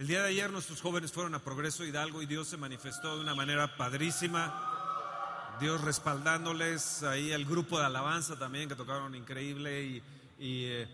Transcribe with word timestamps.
El 0.00 0.06
día 0.06 0.22
de 0.22 0.30
ayer 0.30 0.50
nuestros 0.50 0.80
jóvenes 0.80 1.12
fueron 1.12 1.34
a 1.34 1.44
Progreso 1.44 1.84
Hidalgo 1.84 2.22
y 2.22 2.26
Dios 2.26 2.48
se 2.48 2.56
manifestó 2.56 3.16
de 3.16 3.20
una 3.20 3.34
manera 3.34 3.76
padrísima. 3.76 5.58
Dios 5.60 5.78
respaldándoles, 5.82 7.02
ahí 7.02 7.32
el 7.32 7.44
grupo 7.44 7.78
de 7.78 7.84
alabanza 7.84 8.38
también 8.38 8.66
que 8.66 8.74
tocaron 8.74 9.14
increíble 9.14 9.82
y, 9.82 10.02
eh, 10.38 10.88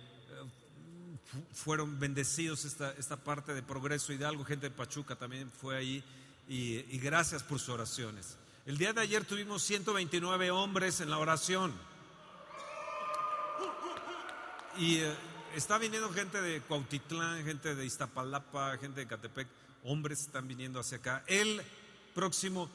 fueron 1.53 2.01
bendecidos 2.01 2.65
esta, 2.65 2.91
esta 2.99 3.17
parte 3.17 3.55
de 3.55 3.63
Progreso 3.63 4.13
Hidalgo, 4.13 4.45
gente 4.45 4.71
de 4.71 4.75
Pachuca 4.75 5.15
también 5.15 5.53
fue 5.53 5.77
ahí 5.77 6.03
y, 6.49 6.99
gracias 6.99 7.45
por 7.45 7.61
sus 7.61 7.69
oraciones. 7.69 8.37
El 8.67 8.77
día 8.77 8.93
de 8.93 9.03
ayer 9.03 9.25
tuvimos 9.25 9.63
129 9.63 10.51
hombres 10.51 11.01
en 11.01 11.11
la 11.11 11.19
oración. 11.19 11.73
Y 14.77 14.97
eh, 14.97 15.15
está 15.55 15.79
viniendo 15.79 16.13
gente 16.13 16.41
de 16.41 16.61
Cuautitlán, 16.63 17.45
gente 17.45 17.75
de 17.75 17.85
Iztapalapa, 17.85 18.77
gente 18.79 19.01
de 19.01 19.07
Catepec, 19.07 19.49
hombres 19.85 20.21
están 20.21 20.49
viniendo 20.49 20.81
hacia 20.81 20.99
acá. 20.99 21.23
El 21.27 21.63
próximo 22.15 22.69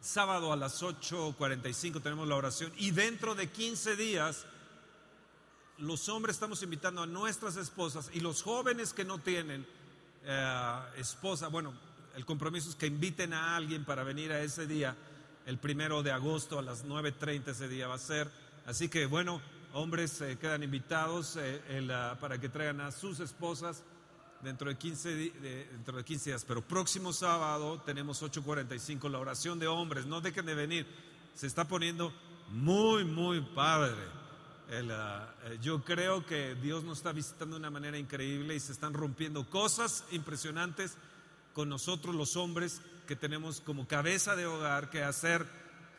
sábado 0.00 0.52
a 0.52 0.56
las 0.56 0.82
8.45 0.82 2.02
tenemos 2.02 2.26
la 2.28 2.36
oración 2.36 2.72
y 2.76 2.90
dentro 2.90 3.34
de 3.34 3.48
15 3.48 3.96
días 3.96 4.46
los 5.78 6.08
hombres 6.08 6.36
estamos 6.36 6.62
invitando 6.62 7.02
a 7.02 7.06
nuestras 7.06 7.56
esposas 7.56 8.10
y 8.12 8.20
los 8.20 8.42
jóvenes 8.42 8.92
que 8.92 9.04
no 9.04 9.18
tienen 9.18 9.66
eh, 10.24 10.80
esposa, 10.96 11.48
bueno, 11.48 11.74
el 12.16 12.24
compromiso 12.24 12.70
es 12.70 12.76
que 12.76 12.86
inviten 12.86 13.34
a 13.34 13.56
alguien 13.56 13.84
para 13.84 14.02
venir 14.02 14.32
a 14.32 14.40
ese 14.40 14.66
día, 14.66 14.96
el 15.44 15.58
primero 15.58 16.02
de 16.02 16.12
agosto 16.12 16.58
a 16.58 16.62
las 16.62 16.86
9.30 16.86 17.48
ese 17.48 17.68
día 17.68 17.86
va 17.86 17.94
a 17.94 17.98
ser. 17.98 18.30
Así 18.64 18.88
que 18.88 19.06
bueno, 19.06 19.40
hombres 19.76 20.20
eh, 20.22 20.38
quedan 20.40 20.62
invitados 20.62 21.36
eh, 21.36 21.60
para 22.18 22.38
que 22.40 22.48
traigan 22.48 22.80
a 22.80 22.90
sus 22.90 23.20
esposas 23.20 23.82
dentro 24.42 24.70
de, 24.70 24.76
15, 24.76 25.32
dentro 25.70 25.98
de 25.98 26.04
15 26.04 26.30
días. 26.30 26.44
Pero 26.44 26.62
próximo 26.62 27.12
sábado 27.12 27.82
tenemos 27.84 28.22
8.45 28.22 29.10
la 29.10 29.18
oración 29.18 29.58
de 29.58 29.66
hombres. 29.66 30.06
No 30.06 30.20
dejen 30.20 30.46
de 30.46 30.54
venir. 30.54 30.86
Se 31.34 31.46
está 31.46 31.68
poniendo 31.68 32.12
muy, 32.48 33.04
muy 33.04 33.42
padre. 33.42 33.96
Ah, 34.90 35.28
eh, 35.44 35.58
yo 35.60 35.84
creo 35.84 36.24
que 36.24 36.54
Dios 36.54 36.82
nos 36.82 36.98
está 36.98 37.12
visitando 37.12 37.56
de 37.56 37.60
una 37.60 37.70
manera 37.70 37.98
increíble 37.98 38.54
y 38.54 38.60
se 38.60 38.72
están 38.72 38.94
rompiendo 38.94 39.48
cosas 39.48 40.04
impresionantes 40.10 40.96
con 41.52 41.68
nosotros 41.68 42.14
los 42.14 42.36
hombres 42.36 42.80
que 43.06 43.14
tenemos 43.14 43.60
como 43.60 43.86
cabeza 43.86 44.34
de 44.36 44.46
hogar 44.46 44.90
que 44.90 45.04
hacer, 45.04 45.46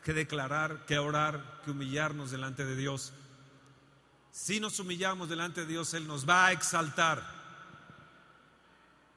que 0.04 0.12
declarar, 0.12 0.84
que 0.84 0.98
orar, 0.98 1.60
que 1.64 1.70
humillarnos 1.70 2.30
delante 2.30 2.64
de 2.64 2.76
Dios. 2.76 3.12
Si 4.32 4.60
nos 4.60 4.78
humillamos 4.78 5.28
delante 5.28 5.62
de 5.62 5.66
Dios, 5.66 5.94
Él 5.94 6.06
nos 6.06 6.28
va 6.28 6.46
a 6.46 6.52
exaltar. 6.52 7.38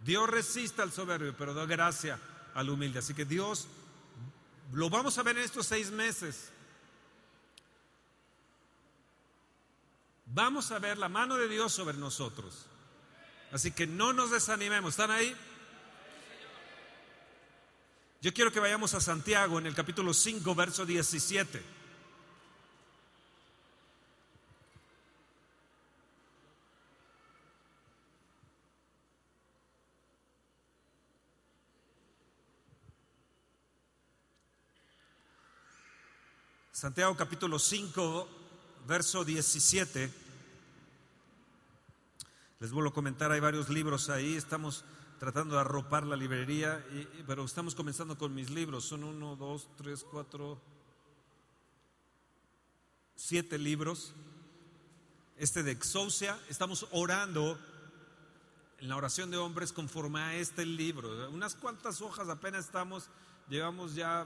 Dios 0.04 0.30
resiste 0.30 0.82
al 0.82 0.92
soberbio, 0.92 1.36
pero 1.38 1.54
da 1.54 1.66
gracia 1.66 2.20
al 2.54 2.70
humilde. 2.70 3.00
Así 3.00 3.14
que 3.14 3.26
Dios, 3.26 3.68
lo 4.74 4.90
vamos 4.90 5.18
a 5.18 5.24
ver 5.24 5.38
en 5.38 5.44
estos 5.44 5.68
seis 5.68 5.92
meses. 5.92 6.50
Vamos 10.26 10.72
a 10.72 10.80
ver 10.80 10.98
la 10.98 11.10
mano 11.10 11.36
de 11.36 11.48
Dios 11.48 11.74
sobre 11.74 11.98
nosotros. 11.98 12.66
Así 13.52 13.72
que 13.72 13.86
no 13.86 14.14
nos 14.14 14.32
desanimemos. 14.32 14.92
¿Están 14.92 15.12
ahí? 15.12 15.36
Yo 18.22 18.34
quiero 18.34 18.52
que 18.52 18.60
vayamos 18.60 18.94
a 18.94 19.02
Santiago 19.02 19.60
en 19.60 19.66
el 19.66 19.76
capítulo 19.76 20.14
5, 20.14 20.56
verso 20.56 20.86
17. 20.86 21.81
Santiago 36.82 37.16
capítulo 37.16 37.60
5, 37.60 38.28
verso 38.88 39.24
17. 39.24 40.12
Les 42.60 42.72
vuelvo 42.72 42.90
a 42.90 42.94
comentar, 42.94 43.32
hay 43.32 43.40
varios 43.40 43.70
libros 43.70 44.10
ahí, 44.10 44.36
estamos 44.36 44.84
tratando 45.20 45.54
de 45.54 45.62
arropar 45.62 46.08
la 46.08 46.16
librería, 46.16 46.84
pero 47.28 47.46
estamos 47.46 47.76
comenzando 47.76 48.18
con 48.18 48.34
mis 48.34 48.50
libros. 48.50 48.86
Son 48.86 49.04
uno, 49.04 49.36
dos, 49.36 49.68
tres, 49.78 50.04
cuatro, 50.04 50.60
siete 53.16 53.60
libros. 53.60 54.14
Este 55.38 55.62
de 55.62 55.74
Exousia, 55.74 56.40
estamos 56.50 56.88
orando 56.90 57.60
en 58.80 58.90
la 58.90 58.98
oración 58.98 59.30
de 59.30 59.38
hombres 59.38 59.72
conforme 59.72 60.20
a 60.20 60.34
este 60.34 60.66
libro. 60.66 61.30
Unas 61.30 61.54
cuantas 61.54 62.02
hojas 62.02 62.28
apenas 62.28 62.66
estamos 62.66 63.08
llevamos 63.52 63.96
ya 63.96 64.26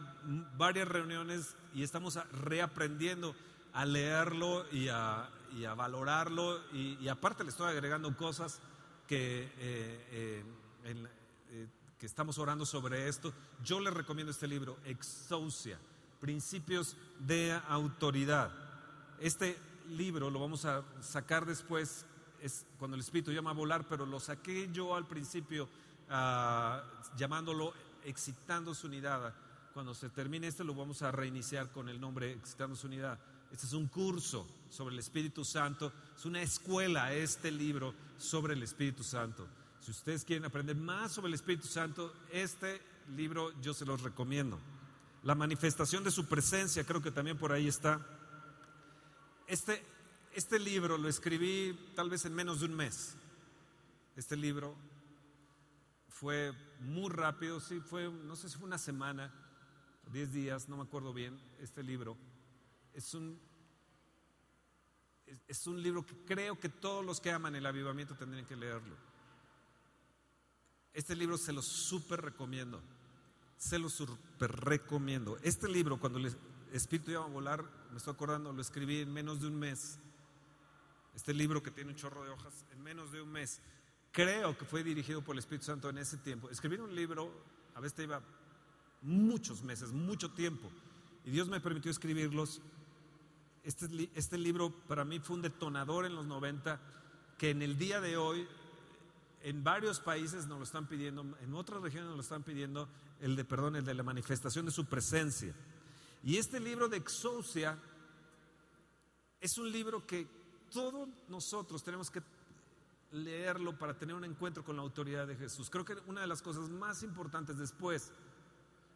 varias 0.56 0.88
reuniones 0.88 1.58
y 1.74 1.82
estamos 1.82 2.20
reaprendiendo 2.32 3.36
a 3.74 3.84
leerlo 3.84 4.72
y 4.72 4.88
a, 4.88 5.28
valorarlo 5.76 6.62
y, 6.72 7.08
aparte 7.08 7.44
le 7.44 7.50
estoy 7.50 7.70
agregando 7.70 8.16
cosas 8.16 8.60
que, 9.08 9.52
eh, 9.58 10.08
eh, 10.12 10.44
eh, 11.52 11.68
estamos 12.02 12.38
orando 12.38 12.68
sobre 12.68 13.08
esto. 13.08 13.34
Yo 13.64 13.80
les 13.80 13.92
recomiendo 13.92 14.32
este 14.32 14.48
libro, 14.48 14.78
Exousia, 14.86 15.80
Principios 16.22 16.96
de 17.18 17.60
Autoridad. 17.68 18.52
Este 19.20 19.58
libro 19.90 20.30
lo 20.30 20.40
vamos 20.40 20.66
a 20.66 20.84
sacar 21.02 21.48
después, 21.48 22.06
es 22.42 22.64
cuando 22.78 22.94
el 22.94 23.02
Espíritu 23.02 23.32
llama 23.32 23.50
a 23.50 23.54
volar, 23.54 23.88
pero 23.88 24.06
lo 24.06 24.20
saqué 24.20 24.70
yo 24.72 24.96
al 24.96 25.08
principio 25.08 25.68
ah, 26.10 26.84
llamándolo 27.18 27.74
excitando 28.06 28.74
su 28.74 28.88
unidad. 28.88 29.34
Cuando 29.74 29.94
se 29.94 30.10
termine 30.10 30.48
este 30.48 30.64
lo 30.64 30.74
vamos 30.74 31.02
a 31.02 31.12
reiniciar 31.12 31.70
con 31.72 31.90
el 31.90 32.00
nombre 32.00 32.32
excitando 32.32 32.76
su 32.76 32.88
unidad. 32.88 33.20
Este 33.52 33.66
es 33.68 33.74
un 33.74 33.88
curso 33.88 34.48
sobre 34.70 34.94
el 34.94 35.00
Espíritu 35.00 35.44
Santo, 35.46 35.92
es 36.16 36.26
una 36.26 36.42
escuela 36.42 37.14
este 37.14 37.52
libro 37.52 37.94
sobre 38.18 38.54
el 38.54 38.64
Espíritu 38.64 39.04
Santo. 39.04 39.48
Si 39.82 39.92
ustedes 39.92 40.24
quieren 40.24 40.46
aprender 40.46 40.76
más 40.76 41.12
sobre 41.12 41.28
el 41.28 41.36
Espíritu 41.36 41.68
Santo, 41.68 42.14
este 42.32 42.82
libro 43.16 43.52
yo 43.62 43.74
se 43.74 43.86
los 43.86 44.02
recomiendo. 44.02 44.60
La 45.24 45.36
manifestación 45.36 46.04
de 46.04 46.12
su 46.12 46.26
presencia, 46.26 46.84
creo 46.84 47.02
que 47.02 47.12
también 47.12 47.38
por 47.38 47.52
ahí 47.52 47.68
está. 47.68 48.00
Este, 49.48 49.84
este 50.34 50.60
libro 50.60 50.98
lo 50.98 51.08
escribí 51.08 51.92
tal 51.96 52.10
vez 52.10 52.26
en 52.26 52.34
menos 52.34 52.60
de 52.60 52.66
un 52.66 52.76
mes. 52.76 53.16
Este 54.16 54.36
libro 54.36 54.76
fue 56.16 56.54
muy 56.80 57.10
rápido, 57.10 57.60
sí, 57.60 57.82
fue, 57.82 58.10
no 58.10 58.38
sé 58.38 58.48
si 58.48 58.58
fue 58.58 58.68
una 58.68 58.78
semana, 58.78 59.34
diez 60.14 60.32
días, 60.32 60.70
no 60.70 60.78
me 60.78 60.84
acuerdo 60.84 61.14
bien, 61.14 61.38
este 61.60 61.84
libro. 61.84 62.18
Es 62.94 63.14
un, 63.14 63.38
es, 65.46 65.68
un 65.68 65.84
libro 65.84 66.06
que 66.06 66.16
creo 66.24 66.58
que 66.58 66.70
todos 66.70 67.06
los 67.06 67.20
que 67.20 67.32
aman 67.32 67.54
el 67.56 67.66
avivamiento 67.66 68.16
tendrían 68.16 68.46
que 68.46 68.56
leerlo. 68.56 68.96
Este 70.94 71.18
libro 71.18 71.38
se 71.38 71.52
lo 71.52 71.62
súper 71.62 72.22
recomiendo, 72.22 72.82
se 73.58 73.78
lo 73.78 73.90
súper 73.90 74.54
recomiendo. 74.54 75.38
Este 75.42 75.68
libro, 75.68 76.00
cuando 76.00 76.20
el 76.20 76.34
Espíritu 76.72 77.12
iba 77.12 77.26
a 77.26 77.28
volar, 77.28 77.62
me 77.92 77.98
estoy 77.98 78.14
acordando, 78.14 78.54
lo 78.54 78.62
escribí 78.62 79.02
en 79.02 79.12
menos 79.12 79.42
de 79.42 79.48
un 79.48 79.60
mes. 79.60 80.00
Este 81.14 81.34
libro 81.34 81.62
que 81.62 81.72
tiene 81.72 81.90
un 81.90 81.98
chorro 81.98 82.24
de 82.24 82.30
hojas, 82.30 82.66
en 82.72 82.82
menos 82.82 83.12
de 83.12 83.22
un 83.22 83.34
mes 83.34 83.60
creo 84.16 84.58
que 84.58 84.64
fue 84.64 84.82
dirigido 84.82 85.22
por 85.22 85.36
el 85.36 85.40
Espíritu 85.40 85.66
Santo 85.66 85.90
en 85.90 85.98
ese 85.98 86.16
tiempo. 86.18 86.50
Escribir 86.50 86.82
un 86.82 86.96
libro 86.96 87.30
a 87.76 87.82
veces 87.82 87.96
te 87.96 88.04
iba 88.04 88.22
muchos 89.02 89.62
meses, 89.62 89.92
mucho 89.92 90.32
tiempo. 90.32 90.72
Y 91.26 91.32
Dios 91.32 91.50
me 91.50 91.60
permitió 91.60 91.92
escribirlos. 91.92 92.62
Este, 93.66 94.10
este 94.16 94.38
libro 94.38 94.72
para 94.88 95.04
mí 95.04 95.20
fue 95.20 95.36
un 95.36 95.42
detonador 95.42 96.06
en 96.06 96.16
los 96.16 96.26
90 96.26 96.80
que 97.38 97.50
en 97.50 97.62
el 97.62 97.78
día 97.78 98.00
de 98.00 98.16
hoy 98.16 98.48
en 99.44 99.64
varios 99.66 100.00
países 100.00 100.48
nos 100.48 100.60
lo 100.60 100.64
están 100.64 100.88
pidiendo, 100.88 101.26
en 101.42 101.54
otras 101.54 101.82
regiones 101.82 102.08
nos 102.08 102.16
lo 102.16 102.24
están 102.24 102.44
pidiendo, 102.44 102.88
el 103.20 103.36
de, 103.36 103.44
perdón, 103.44 103.76
el 103.76 103.84
de 103.84 103.94
la 103.94 104.04
manifestación 104.04 104.66
de 104.66 104.72
su 104.72 104.86
presencia. 104.86 105.54
Y 106.24 106.38
este 106.38 106.62
libro 106.62 106.88
de 106.88 106.98
Exousia 106.98 107.78
es 109.42 109.58
un 109.58 109.70
libro 109.72 110.08
que 110.08 110.26
todos 110.72 111.10
nosotros 111.28 111.84
tenemos 111.84 112.10
que 112.10 112.22
leerlo 113.12 113.78
para 113.78 113.98
tener 113.98 114.16
un 114.16 114.26
encuentro 114.26 114.64
con 114.64 114.76
la 114.76 114.82
autoridad 114.82 115.28
de 115.28 115.36
Jesús. 115.36 115.70
Creo 115.70 115.86
que 115.86 115.96
una 116.08 116.22
de 116.22 116.28
las 116.28 116.42
cosas 116.42 116.70
más 116.70 117.04
importantes 117.04 117.58
después 117.58 118.12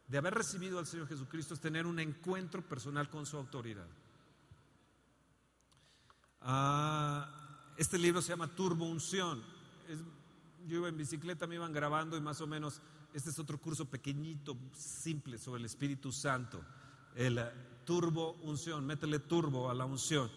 de 0.08 0.18
haber 0.18 0.34
recibido 0.34 0.78
al 0.78 0.86
Señor 0.86 1.08
Jesucristo 1.08 1.54
es 1.54 1.60
tener 1.60 1.86
un 1.86 2.00
encuentro 2.00 2.62
personal 2.62 3.08
con 3.08 3.26
su 3.26 3.36
autoridad. 3.36 3.86
Ah, 6.40 7.30
este 7.76 7.98
libro 7.98 8.20
se 8.20 8.30
llama 8.30 8.48
Turbo 8.48 8.86
Unción. 8.86 9.42
yo 10.66 10.76
iba 10.76 10.88
en 10.88 10.96
bicicleta, 10.96 11.46
me 11.46 11.54
iban 11.54 11.72
grabando 11.72 12.16
y 12.16 12.20
más 12.20 12.40
o 12.40 12.46
menos 12.46 12.80
este 13.12 13.30
es 13.30 13.38
otro 13.38 13.58
curso 13.58 13.86
pequeñito, 13.86 14.56
simple 14.72 15.38
sobre 15.38 15.60
el 15.60 15.66
Espíritu 15.66 16.12
Santo. 16.12 16.60
El 17.14 17.38
eh, 17.38 17.50
turbo 17.84 18.34
unción, 18.42 18.86
métele 18.86 19.18
turbo 19.18 19.70
a 19.70 19.74
la 19.74 19.84
unción. 19.84 20.30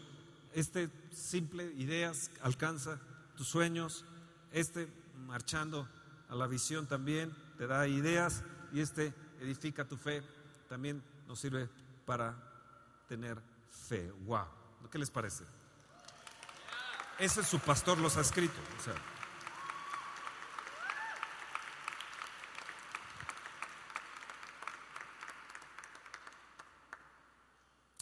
Este 0.53 0.89
simple 1.11 1.71
ideas 1.77 2.31
alcanza 2.41 2.99
tus 3.35 3.47
sueños, 3.47 4.05
este 4.51 4.87
marchando 5.25 5.87
a 6.29 6.35
la 6.35 6.47
visión 6.47 6.87
también, 6.87 7.35
te 7.57 7.67
da 7.67 7.87
ideas 7.87 8.43
y 8.71 8.81
este 8.81 9.13
edifica 9.39 9.87
tu 9.87 9.97
fe, 9.97 10.23
también 10.67 11.03
nos 11.27 11.39
sirve 11.39 11.69
para 12.05 12.35
tener 13.07 13.41
fe. 13.69 14.11
Wow, 14.25 14.47
¿qué 14.91 14.97
les 14.97 15.11
parece? 15.11 15.43
Ese 17.19 17.41
es 17.41 17.47
su 17.47 17.59
pastor 17.59 17.97
los 17.99 18.17
ha 18.17 18.21
escrito. 18.21 18.59
O 18.79 18.83
sea, 18.83 18.95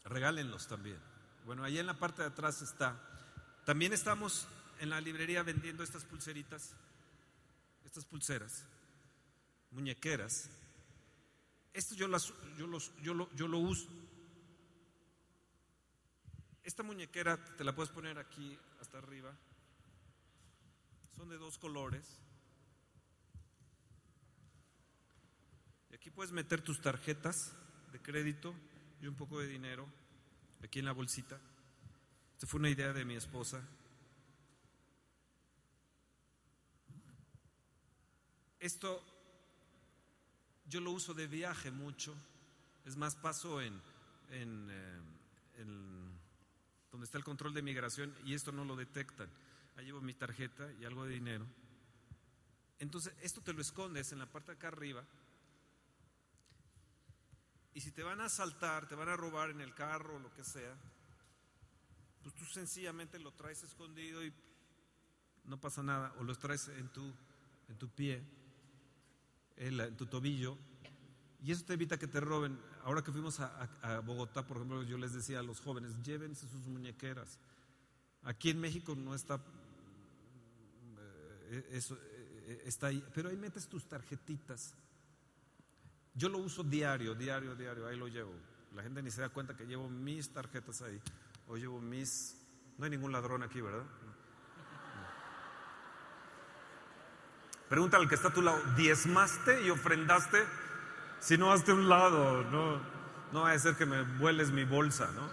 regálenlos 0.06 0.68
también. 0.68 1.00
Bueno, 1.46 1.64
ahí 1.64 1.80
en 1.80 1.88
la 1.88 1.98
parte 1.98 2.22
de 2.22 2.30
atrás 2.30 2.62
está. 2.62 2.96
También 3.66 3.94
estamos 3.94 4.48
en 4.82 4.90
la 4.90 5.00
librería 5.00 5.44
vendiendo 5.44 5.84
estas 5.84 6.04
pulseritas, 6.04 6.74
estas 7.86 8.04
pulseras, 8.04 8.66
muñequeras. 9.70 10.50
Esto 11.72 11.94
yo, 11.94 12.08
las, 12.08 12.34
yo, 12.58 12.66
los, 12.66 12.92
yo, 13.04 13.14
lo, 13.14 13.32
yo 13.36 13.48
lo 13.48 13.60
uso. 13.60 13.88
Esta 16.64 16.82
muñequera 16.82 17.38
te 17.58 17.64
la 17.64 17.76
puedes 17.76 17.92
poner 17.92 18.18
aquí 18.18 18.58
hasta 18.82 18.98
arriba. 18.98 19.32
Son 21.16 21.30
de 21.30 21.38
dos 21.38 21.60
colores. 21.60 22.18
Y 25.92 25.96
aquí 25.96 26.10
puedes 26.10 26.32
meter 26.32 26.62
tus 26.62 26.82
tarjetas 26.82 27.54
de 27.92 28.02
crédito 28.02 28.56
y 29.00 29.06
un 29.06 29.16
poco 29.16 29.40
de 29.40 29.48
dinero 29.48 29.88
aquí 30.64 30.80
en 30.80 30.86
la 30.86 30.92
bolsita. 30.92 31.40
Esta 32.34 32.48
fue 32.48 32.60
una 32.60 32.70
idea 32.70 32.94
de 32.94 33.06
mi 33.06 33.16
esposa. 33.16 33.62
Esto 38.62 39.04
yo 40.68 40.80
lo 40.80 40.92
uso 40.92 41.14
de 41.14 41.28
viaje 41.28 41.72
mucho. 41.72 42.16
Es 42.86 42.96
más, 42.96 43.16
paso 43.16 43.62
en, 43.62 43.74
en, 44.30 44.68
eh, 44.70 45.02
donde 46.92 47.06
está 47.06 47.18
el 47.18 47.24
control 47.24 47.54
de 47.54 47.62
migración 47.62 48.16
y 48.24 48.34
esto 48.34 48.54
no 48.54 48.64
lo 48.64 48.76
detectan. 48.76 49.30
Ahí 49.76 49.86
llevo 49.86 50.00
mi 50.00 50.14
tarjeta 50.14 50.72
y 50.80 50.86
algo 50.86 51.04
de 51.04 51.14
dinero. 51.16 51.46
Entonces, 52.80 53.14
esto 53.22 53.42
te 53.42 53.52
lo 53.52 53.62
escondes 53.62 54.12
en 54.14 54.20
la 54.20 54.26
parte 54.28 54.52
de 54.52 54.58
acá 54.58 54.70
arriba 54.70 55.04
y 57.74 57.82
si 57.82 57.92
te 57.92 58.04
van 58.04 58.22
a 58.22 58.26
asaltar, 58.26 58.88
te 58.88 58.96
van 58.96 59.10
a 59.10 59.16
robar 59.16 59.50
en 59.50 59.62
el 59.62 59.74
carro 59.74 60.16
o 60.16 60.20
lo 60.20 60.34
que 60.34 60.44
sea, 60.44 60.76
pues 62.22 62.36
tú 62.36 62.46
sencillamente 62.46 63.18
lo 63.18 63.32
traes 63.32 63.64
escondido 63.64 64.24
y 64.24 64.34
no 65.46 65.60
pasa 65.60 65.82
nada. 65.82 66.14
O 66.20 66.24
lo 66.24 66.36
traes 66.36 66.68
en 66.68 66.90
tu, 66.90 67.14
en 67.70 67.78
tu 67.78 67.90
pie, 67.90 68.22
en, 69.58 69.96
tu 69.98 70.06
tobillo. 70.06 70.58
Y 71.44 71.52
eso 71.52 71.66
te 71.66 71.74
evita 71.74 71.98
que 71.98 72.08
te 72.08 72.20
roben. 72.20 72.60
Ahora 72.84 73.04
que 73.04 73.12
fuimos 73.12 73.40
a, 73.40 74.02
Bogotá, 74.06 74.46
por 74.46 74.58
ejemplo, 74.58 74.84
yo 74.84 74.98
les 74.98 75.14
decía 75.14 75.40
a 75.40 75.44
los 75.44 75.60
jóvenes, 75.60 75.96
llévense 76.04 76.48
sus 76.48 76.68
muñequeras. 76.68 77.40
Aquí 78.24 78.52
en 78.52 78.60
México 78.60 78.96
no 78.96 79.16
está 79.16 79.42
eh, 81.50 81.68
eso 81.72 81.98
eh, 82.00 82.64
está 82.66 82.88
ahí, 82.88 83.04
pero 83.16 83.30
ahí 83.30 83.36
metes 83.36 83.68
tus 83.68 83.86
tarjetitas 83.86 84.76
yo 86.14 86.30
lo 86.30 86.40
uso 86.40 86.64
diario, 86.64 87.16
diario, 87.16 87.56
diario, 87.56 87.88
ahí 87.88 87.98
lo 87.98 88.08
llevo. 88.08 88.34
La 88.76 88.84
gente 88.84 89.02
ni 89.02 89.12
se 89.12 89.22
da 89.22 89.30
cuenta 89.30 89.56
que 89.56 89.66
llevo 89.66 89.90
mis 89.90 90.30
tarjetas 90.30 90.82
ahí, 90.82 91.00
o 91.48 91.58
llevo 91.58 91.80
mis... 91.80 92.38
No 92.78 92.86
hay 92.86 92.92
ningún 92.92 93.12
ladrón 93.12 93.44
aquí, 93.44 93.62
¿verdad? 93.62 93.86
Pregúntale 97.72 98.04
al 98.04 98.10
que 98.10 98.16
está 98.16 98.28
a 98.28 98.34
tu 98.34 98.42
lado, 98.42 98.62
¿diezmaste 98.76 99.62
y 99.66 99.70
ofrendaste? 99.70 100.44
Si 101.22 101.38
no, 101.38 101.54
hazte 101.54 101.72
un 101.72 101.88
lado, 101.88 102.44
no, 102.52 102.82
no 103.32 103.44
va 103.44 103.52
a 103.54 103.60
ser 103.60 103.78
que 103.78 103.86
me 103.86 104.04
vueles 104.18 104.52
mi 104.52 104.66
bolsa, 104.66 105.10
¿no? 105.16 105.30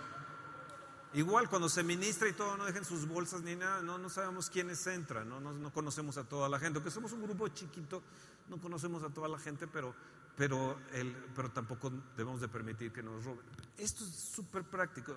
Igual 1.14 1.48
cuando 1.48 1.68
se 1.68 1.82
ministra 1.82 2.28
y 2.28 2.34
todo, 2.34 2.56
no 2.56 2.64
dejen 2.64 2.84
sus 2.84 3.08
bolsas 3.08 3.40
ni 3.40 3.56
nada, 3.56 3.82
no, 3.82 3.98
no 3.98 4.08
sabemos 4.08 4.50
quiénes 4.50 4.86
entran, 4.86 5.28
¿no? 5.28 5.40
No, 5.40 5.52
no 5.52 5.72
conocemos 5.72 6.16
a 6.16 6.22
toda 6.22 6.48
la 6.48 6.60
gente, 6.60 6.78
aunque 6.78 6.92
somos 6.92 7.10
un 7.10 7.24
grupo 7.24 7.48
chiquito, 7.48 8.04
no 8.48 8.58
conocemos 8.58 9.02
a 9.02 9.08
toda 9.08 9.26
la 9.26 9.40
gente, 9.40 9.66
pero 9.66 9.92
pero, 10.36 10.78
el, 10.92 11.12
pero 11.34 11.50
tampoco 11.50 11.90
debemos 12.16 12.40
de 12.40 12.46
permitir 12.46 12.92
que 12.92 13.02
nos 13.02 13.24
roben. 13.24 13.44
Esto 13.76 14.04
es 14.04 14.10
súper 14.10 14.62
práctico. 14.62 15.12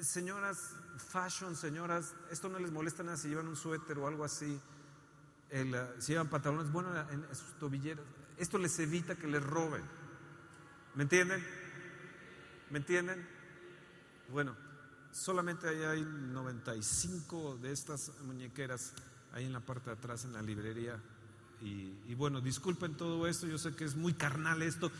Señoras, 0.00 0.74
fashion, 0.96 1.54
señoras, 1.54 2.14
esto 2.30 2.48
no 2.48 2.58
les 2.58 2.72
molesta 2.72 3.02
nada 3.02 3.18
si 3.18 3.28
llevan 3.28 3.46
un 3.46 3.56
suéter 3.56 3.98
o 3.98 4.06
algo 4.06 4.24
así, 4.24 4.58
el, 5.50 5.74
eh, 5.74 5.86
si 5.98 6.12
llevan 6.12 6.28
pantalones, 6.28 6.70
bueno, 6.70 6.90
en 7.10 7.22
sus 7.34 7.58
tobilleras. 7.58 8.04
Esto 8.36 8.58
les 8.58 8.78
evita 8.78 9.16
que 9.16 9.26
les 9.26 9.42
roben. 9.42 9.82
¿Me 10.94 11.02
entienden? 11.02 11.44
¿Me 12.70 12.78
entienden? 12.78 13.26
Bueno, 14.28 14.56
solamente 15.10 15.68
ahí 15.68 15.82
hay 15.82 16.02
95 16.02 17.58
de 17.60 17.72
estas 17.72 18.12
muñequeras 18.22 18.92
ahí 19.32 19.46
en 19.46 19.52
la 19.52 19.60
parte 19.60 19.90
de 19.90 19.96
atrás 19.96 20.24
en 20.24 20.32
la 20.32 20.42
librería 20.42 21.00
y, 21.60 22.14
bueno, 22.14 22.40
disculpen 22.40 22.94
todo 22.94 23.26
esto, 23.26 23.46
yo 23.46 23.58
sé 23.58 23.74
que 23.74 23.84
es 23.84 23.96
muy 23.96 24.14
carnal 24.14 24.62
esto, 24.62 24.92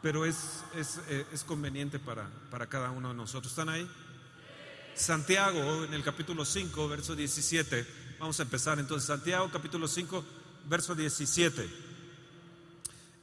pero 0.00 0.24
es, 0.24 0.64
es, 0.74 1.00
eh, 1.08 1.26
conveniente 1.46 1.98
para, 1.98 2.30
para 2.50 2.66
cada 2.66 2.90
uno 2.90 3.10
de 3.10 3.14
nosotros. 3.14 3.52
¿Están 3.52 3.68
ahí? 3.68 3.86
Santiago, 4.94 5.84
en 5.84 5.92
el 5.92 6.02
capítulo 6.02 6.46
5, 6.46 6.88
verso 6.88 7.14
17. 7.14 7.86
Vamos 8.20 8.38
a 8.38 8.42
empezar 8.42 8.78
entonces. 8.78 9.06
Santiago, 9.06 9.48
capítulo 9.50 9.88
5, 9.88 10.22
verso 10.68 10.94
17. 10.94 11.70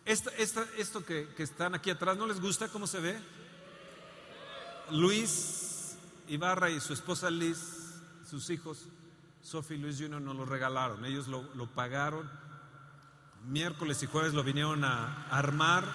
Esta, 0.06 0.32
esta, 0.32 0.66
esto 0.76 1.06
que, 1.06 1.28
están 1.38 1.76
aquí 1.76 1.92
atrás, 1.92 2.18
¿no 2.18 2.26
les 2.26 2.42
gusta 2.42 2.68
cómo 2.70 2.88
se 2.88 3.00
ve? 3.00 3.20
Luis 4.90 5.98
Ibarra 6.30 6.72
y 6.72 6.80
su 6.80 6.94
esposa 6.94 7.30
Liz, 7.30 7.60
sus 8.28 8.50
hijos, 8.50 8.88
Sophie 9.44 9.78
y 9.78 9.82
Luis 9.82 10.00
Jr. 10.00 10.20
nos 10.20 10.36
lo 10.36 10.46
regalaron, 10.46 11.06
ellos 11.06 11.28
lo, 11.28 11.68
pagaron. 11.76 12.28
Miércoles 13.46 14.02
y 14.02 14.08
jueves 14.08 14.34
lo 14.34 14.44
vinieron 14.44 14.84
a 14.84 15.28
armar, 15.30 15.86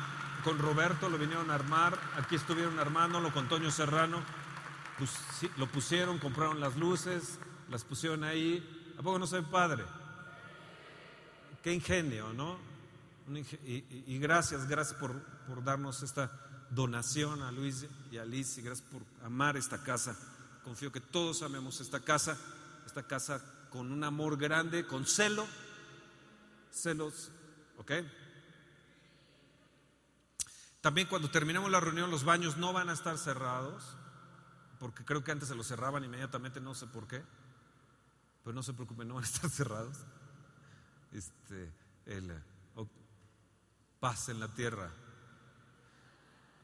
con 0.45 0.61
Roberto 0.61 1.09
lo 1.09 1.19
vinieron 1.19 1.51
a 1.51 1.57
armar, 1.57 1.99
aquí 2.19 2.37
estuvieron 2.37 2.79
armándolo 2.79 3.33
con 3.33 3.49
Toño 3.49 3.73
Serrano, 3.73 4.23
pues, 4.97 5.11
lo 5.57 5.67
pusieron, 5.67 6.21
compraron 6.21 6.61
las 6.61 6.77
luces, 6.77 7.41
las 7.69 7.83
pusieron 7.83 8.23
ahí. 8.23 8.79
¿A 9.03 9.05
poco 9.05 9.19
no 9.19 9.27
soy 9.27 9.43
padre? 9.43 9.85
Qué 11.61 11.73
ingenio, 11.73 12.33
¿no? 12.35 12.57
Y, 13.67 14.17
gracias, 14.21 14.69
gracias 14.69 14.97
por, 14.97 15.21
por, 15.49 15.65
darnos 15.65 16.05
esta 16.05 16.31
donación 16.71 17.43
a 17.43 17.51
Luis 17.51 17.85
y 18.13 18.19
a 18.19 18.25
Liz 18.25 18.59
y 18.59 18.63
gracias 18.63 18.89
por 18.89 19.03
amar 19.25 19.57
esta 19.57 19.83
casa. 19.83 20.17
Confío 20.63 20.93
que 20.93 21.01
todos 21.01 21.43
amemos 21.43 21.81
esta 21.81 21.99
casa 21.99 22.39
esta 22.87 23.03
casa 23.03 23.43
con 23.71 23.91
un 23.91 24.05
amor 24.05 24.37
grande, 24.37 24.87
con 24.87 25.05
celo, 25.05 25.49
celos, 26.71 27.33
¿ok? 27.79 27.91
También 30.81 31.09
cuando 31.09 31.29
terminemos 31.29 31.73
la 31.73 31.81
reunión 31.81 32.09
los 32.09 32.23
baños 32.23 32.57
no 32.57 32.73
van 32.73 32.89
a 32.89 32.93
estar 32.93 33.19
cerrados, 33.19 33.83
porque 34.79 35.05
creo 35.05 35.25
que 35.25 35.33
antes 35.33 35.49
se 35.49 35.57
los 35.57 35.67
cerraban 35.67 36.05
inmediatamente, 36.05 36.61
no 36.61 36.77
sé 36.77 36.87
por 36.87 37.09
qué, 37.09 37.25
pero 38.43 38.55
no 38.55 38.63
se 38.63 38.73
preocupen, 38.73 39.09
no 39.09 39.15
van 39.15 39.25
a 39.25 39.27
estar 39.27 39.51
cerrados. 39.51 39.99
Este, 41.13 41.73
el, 42.07 42.33
paz 44.03 44.29
en 44.31 44.41
la 44.41 44.49
tierra. 44.49 44.91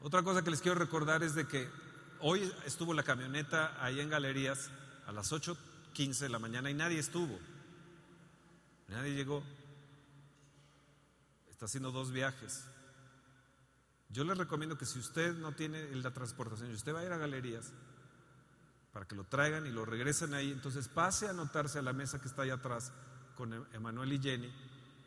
Otra 0.01 0.23
cosa 0.23 0.43
que 0.43 0.51
les 0.51 0.59
quiero 0.59 0.77
recordar 0.77 1.23
es 1.23 1.35
de 1.35 1.47
que 1.47 1.69
hoy 2.19 2.51
estuvo 2.65 2.93
la 2.93 3.03
camioneta 3.03 3.81
ahí 3.81 4.01
en 4.01 4.09
Galerías 4.09 4.69
a 5.07 5.13
las 5.13 5.31
8 5.31 5.57
15 5.93 6.25
de 6.25 6.29
la 6.29 6.39
mañana 6.39 6.69
y 6.69 6.73
nadie 6.73 6.99
estuvo. 6.99 7.39
Nadie 8.89 9.13
llegó. 9.13 9.41
Está 11.49 11.65
haciendo 11.65 11.91
dos 11.91 12.11
viajes. 12.11 12.65
Yo 14.09 14.23
les 14.23 14.37
recomiendo 14.37 14.77
que 14.77 14.85
si 14.85 14.99
usted 14.99 15.35
no 15.35 15.53
tiene 15.53 15.95
la 15.95 16.11
transportación, 16.11 16.71
y 16.71 16.73
usted 16.73 16.93
va 16.93 16.99
a 16.99 17.05
ir 17.05 17.11
a 17.11 17.17
galerías 17.17 17.71
para 18.93 19.07
que 19.07 19.15
lo 19.15 19.23
traigan 19.23 19.65
y 19.65 19.71
lo 19.71 19.85
regresen 19.85 20.33
ahí, 20.33 20.51
entonces 20.51 20.87
pase 20.87 21.27
a 21.27 21.31
anotarse 21.31 21.79
a 21.79 21.81
la 21.81 21.93
mesa 21.93 22.19
que 22.19 22.27
está 22.27 22.41
ahí 22.43 22.49
atrás 22.49 22.91
con 23.35 23.53
Emanuel 23.73 24.13
y 24.13 24.19
Jenny 24.19 24.51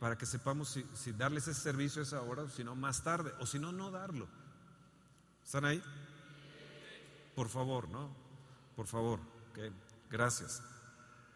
para 0.03 0.19
que 0.19 0.27
sepamos 0.27 0.77
si, 0.95 1.13
darles 1.13 1.47
ese 1.47 1.61
servicio 1.61 2.01
a 2.01 2.05
esa 2.05 2.23
hora 2.23 2.43
o 2.43 2.49
si 2.49 2.65
no 2.65 2.75
más 2.75 3.05
tarde, 3.05 3.33
o 3.39 3.47
si 3.47 3.61
no, 3.61 3.71
no 3.71 3.93
darlo. 3.93 4.27
¿Están 5.45 5.65
ahí? 5.65 5.81
Por 7.37 7.49
favor, 7.49 7.89
¿no? 7.89 8.11
Por 8.75 8.89
favor. 8.89 9.21
Gracias. 10.11 10.61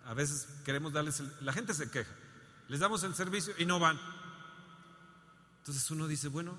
A 0.05 0.15
veces 0.15 0.49
queremos 0.65 0.93
darles, 0.93 1.23
la 1.43 1.53
gente 1.53 1.75
se 1.75 1.93
queja, 1.93 2.11
les 2.67 2.81
damos 2.81 3.05
el 3.05 3.15
servicio 3.15 3.55
y 3.57 3.67
no 3.67 3.79
van. 3.79 4.01
Entonces 5.59 5.89
uno 5.93 6.09
dice, 6.09 6.27
bueno, 6.27 6.59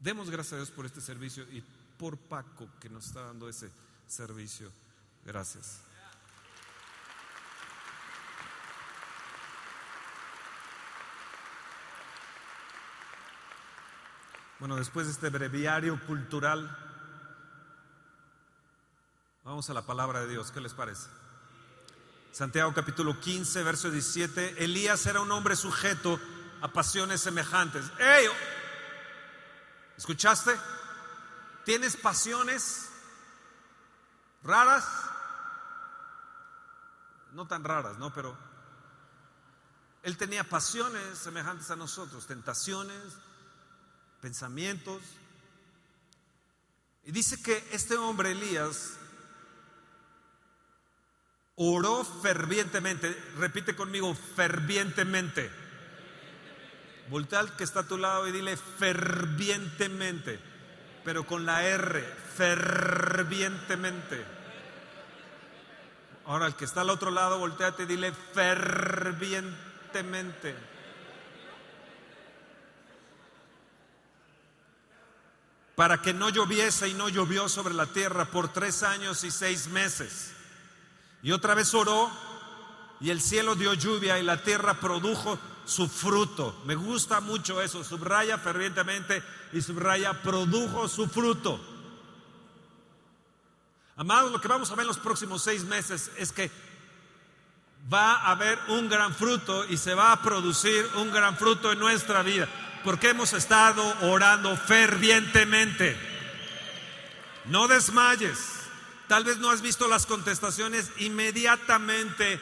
demos 0.00 0.30
gracias 0.30 0.54
a 0.54 0.56
Dios 0.56 0.72
por 0.72 0.84
este 0.84 1.00
servicio 1.00 1.44
y 1.44 1.62
por 2.00 2.16
Paco 2.16 2.66
que 2.80 2.88
nos 2.88 3.04
está 3.04 3.20
dando 3.20 3.46
ese 3.46 3.70
servicio. 4.06 4.72
Gracias. 5.26 5.82
Bueno, 14.58 14.76
después 14.76 15.06
de 15.06 15.12
este 15.12 15.28
breviario 15.28 16.00
cultural, 16.06 16.74
vamos 19.44 19.68
a 19.68 19.74
la 19.74 19.82
palabra 19.82 20.20
de 20.22 20.28
Dios. 20.28 20.50
¿Qué 20.52 20.62
les 20.62 20.72
parece? 20.72 21.06
Santiago 22.32 22.72
capítulo 22.72 23.20
15, 23.20 23.62
verso 23.62 23.90
17. 23.90 24.64
Elías 24.64 25.04
era 25.04 25.20
un 25.20 25.30
hombre 25.32 25.54
sujeto 25.54 26.18
a 26.62 26.68
pasiones 26.68 27.20
semejantes. 27.20 27.84
¡Ey! 27.98 28.26
¿Escuchaste? 29.98 30.52
¿Tienes 31.64 31.96
pasiones 31.96 32.88
raras? 34.42 34.84
No 37.32 37.46
tan 37.46 37.64
raras, 37.64 37.98
¿no? 37.98 38.12
Pero 38.12 38.36
él 40.02 40.16
tenía 40.16 40.44
pasiones 40.44 41.18
semejantes 41.18 41.70
a 41.70 41.76
nosotros, 41.76 42.26
tentaciones, 42.26 43.02
pensamientos. 44.20 45.02
Y 47.04 47.12
dice 47.12 47.42
que 47.42 47.68
este 47.72 47.96
hombre, 47.96 48.32
Elías, 48.32 48.94
oró 51.56 52.04
fervientemente. 52.04 53.12
Repite 53.36 53.76
conmigo, 53.76 54.14
fervientemente. 54.14 55.50
Voltea 57.10 57.40
al 57.40 57.56
que 57.56 57.64
está 57.64 57.80
a 57.80 57.88
tu 57.88 57.98
lado 57.98 58.26
y 58.28 58.32
dile 58.32 58.56
fervientemente, 58.56 60.40
pero 61.04 61.26
con 61.26 61.44
la 61.46 61.64
R, 61.64 62.00
fervientemente. 62.36 64.24
Ahora, 66.26 66.46
el 66.46 66.54
que 66.54 66.64
está 66.64 66.82
al 66.82 66.90
otro 66.90 67.10
lado, 67.10 67.38
volteate 67.38 67.84
y 67.84 67.86
dile 67.86 68.12
fervientemente. 68.12 70.70
para 75.80 76.02
que 76.02 76.12
no 76.12 76.28
lloviese 76.28 76.88
y 76.88 76.92
no 76.92 77.08
llovió 77.08 77.48
sobre 77.48 77.72
la 77.72 77.86
tierra 77.86 78.26
por 78.26 78.52
tres 78.52 78.82
años 78.82 79.24
y 79.24 79.30
seis 79.30 79.68
meses. 79.68 80.30
Y 81.22 81.32
otra 81.32 81.54
vez 81.54 81.72
oró 81.72 82.10
y 83.00 83.08
el 83.08 83.22
cielo 83.22 83.54
dio 83.54 83.72
lluvia 83.72 84.18
y 84.18 84.22
la 84.22 84.42
tierra 84.42 84.74
produjo 84.74 85.38
su 85.64 85.88
fruto. 85.88 86.60
Me 86.66 86.74
gusta 86.74 87.22
mucho 87.22 87.62
eso, 87.62 87.82
subraya 87.82 88.36
fervientemente 88.36 89.22
y 89.52 89.62
subraya 89.62 90.22
produjo 90.22 90.88
su 90.88 91.08
fruto. 91.08 91.60
Amados, 93.96 94.32
lo 94.32 94.40
que 94.40 94.48
vamos 94.48 94.70
a 94.70 94.74
ver 94.74 94.84
en 94.84 94.88
los 94.88 94.98
próximos 94.98 95.42
seis 95.42 95.64
meses 95.64 96.10
es 96.16 96.32
que 96.32 96.50
va 97.92 98.14
a 98.16 98.30
haber 98.32 98.58
un 98.68 98.88
gran 98.88 99.14
fruto 99.14 99.64
y 99.66 99.76
se 99.76 99.94
va 99.94 100.12
a 100.12 100.22
producir 100.22 100.88
un 100.96 101.10
gran 101.10 101.36
fruto 101.36 101.72
en 101.72 101.78
nuestra 101.78 102.22
vida 102.22 102.48
porque 102.84 103.10
hemos 103.10 103.32
estado 103.32 103.82
orando 104.02 104.56
fervientemente. 104.56 105.96
No 107.46 107.68
desmayes. 107.68 108.56
Tal 109.08 109.24
vez 109.24 109.38
no 109.38 109.50
has 109.50 109.60
visto 109.60 109.88
las 109.88 110.06
contestaciones 110.06 110.90
inmediatamente 110.98 112.40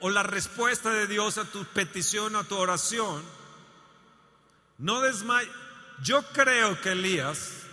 o 0.00 0.10
la 0.10 0.22
respuesta 0.22 0.90
de 0.90 1.06
Dios 1.06 1.38
a 1.38 1.44
tu 1.44 1.64
petición, 1.64 2.36
a 2.36 2.44
tu 2.44 2.56
oración. 2.56 3.22
No 4.78 5.00
desmayes. 5.00 5.50
Yo 6.02 6.22
creo 6.32 6.80
que 6.80 6.92
Elías 6.92 7.64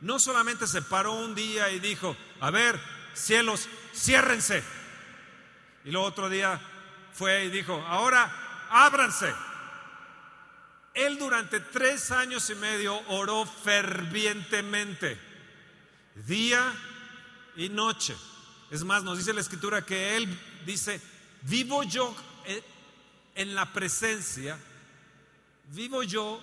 no 0.00 0.18
solamente 0.18 0.66
se 0.66 0.82
paró 0.82 1.12
un 1.12 1.34
día 1.34 1.70
y 1.70 1.80
dijo, 1.80 2.16
a 2.40 2.50
ver, 2.50 2.80
cielos, 3.14 3.68
ciérrense. 3.94 4.62
Y 5.84 5.90
luego 5.90 6.06
otro 6.06 6.28
día 6.28 6.60
fue 7.12 7.44
y 7.44 7.50
dijo, 7.50 7.74
ahora 7.86 8.66
ábranse. 8.70 9.32
Él 10.94 11.18
durante 11.18 11.60
tres 11.60 12.10
años 12.10 12.50
y 12.50 12.54
medio 12.56 12.98
oró 13.08 13.46
fervientemente, 13.46 15.18
día 16.26 16.72
y 17.56 17.68
noche. 17.68 18.16
Es 18.70 18.84
más, 18.84 19.02
nos 19.02 19.18
dice 19.18 19.32
la 19.32 19.40
escritura 19.40 19.84
que 19.84 20.16
Él 20.16 20.28
dice, 20.66 21.00
vivo 21.42 21.84
yo 21.84 22.14
eh, 22.46 22.62
en 23.34 23.54
la 23.54 23.72
presencia, 23.72 24.58
vivo 25.72 26.02
yo 26.02 26.42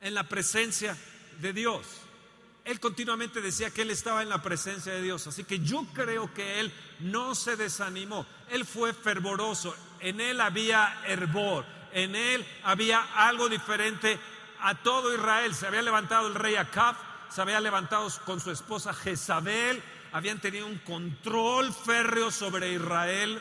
en 0.00 0.14
la 0.14 0.24
presencia 0.24 0.96
de 1.40 1.52
Dios. 1.52 1.86
Él 2.64 2.78
continuamente 2.78 3.40
decía 3.40 3.70
que 3.70 3.82
él 3.82 3.90
estaba 3.90 4.22
en 4.22 4.28
la 4.28 4.42
presencia 4.42 4.92
de 4.92 5.02
Dios. 5.02 5.26
Así 5.26 5.44
que 5.44 5.60
yo 5.60 5.86
creo 5.94 6.32
que 6.34 6.60
él 6.60 6.72
no 7.00 7.34
se 7.34 7.56
desanimó. 7.56 8.26
Él 8.50 8.64
fue 8.64 8.92
fervoroso. 8.92 9.74
En 10.00 10.20
él 10.20 10.40
había 10.40 11.02
hervor 11.06 11.64
en 11.92 12.14
él 12.14 12.46
había 12.64 13.00
algo 13.16 13.48
diferente 13.48 14.18
a 14.60 14.74
todo 14.76 15.14
Israel. 15.14 15.54
Se 15.54 15.66
había 15.66 15.82
levantado 15.82 16.28
el 16.28 16.34
rey 16.34 16.56
Acab, 16.56 16.96
se 17.28 17.40
había 17.40 17.60
levantado 17.60 18.08
con 18.24 18.40
su 18.40 18.50
esposa 18.50 18.92
Jezabel, 18.92 19.82
habían 20.12 20.40
tenido 20.40 20.66
un 20.66 20.78
control 20.78 21.72
férreo 21.72 22.30
sobre 22.30 22.72
Israel. 22.72 23.40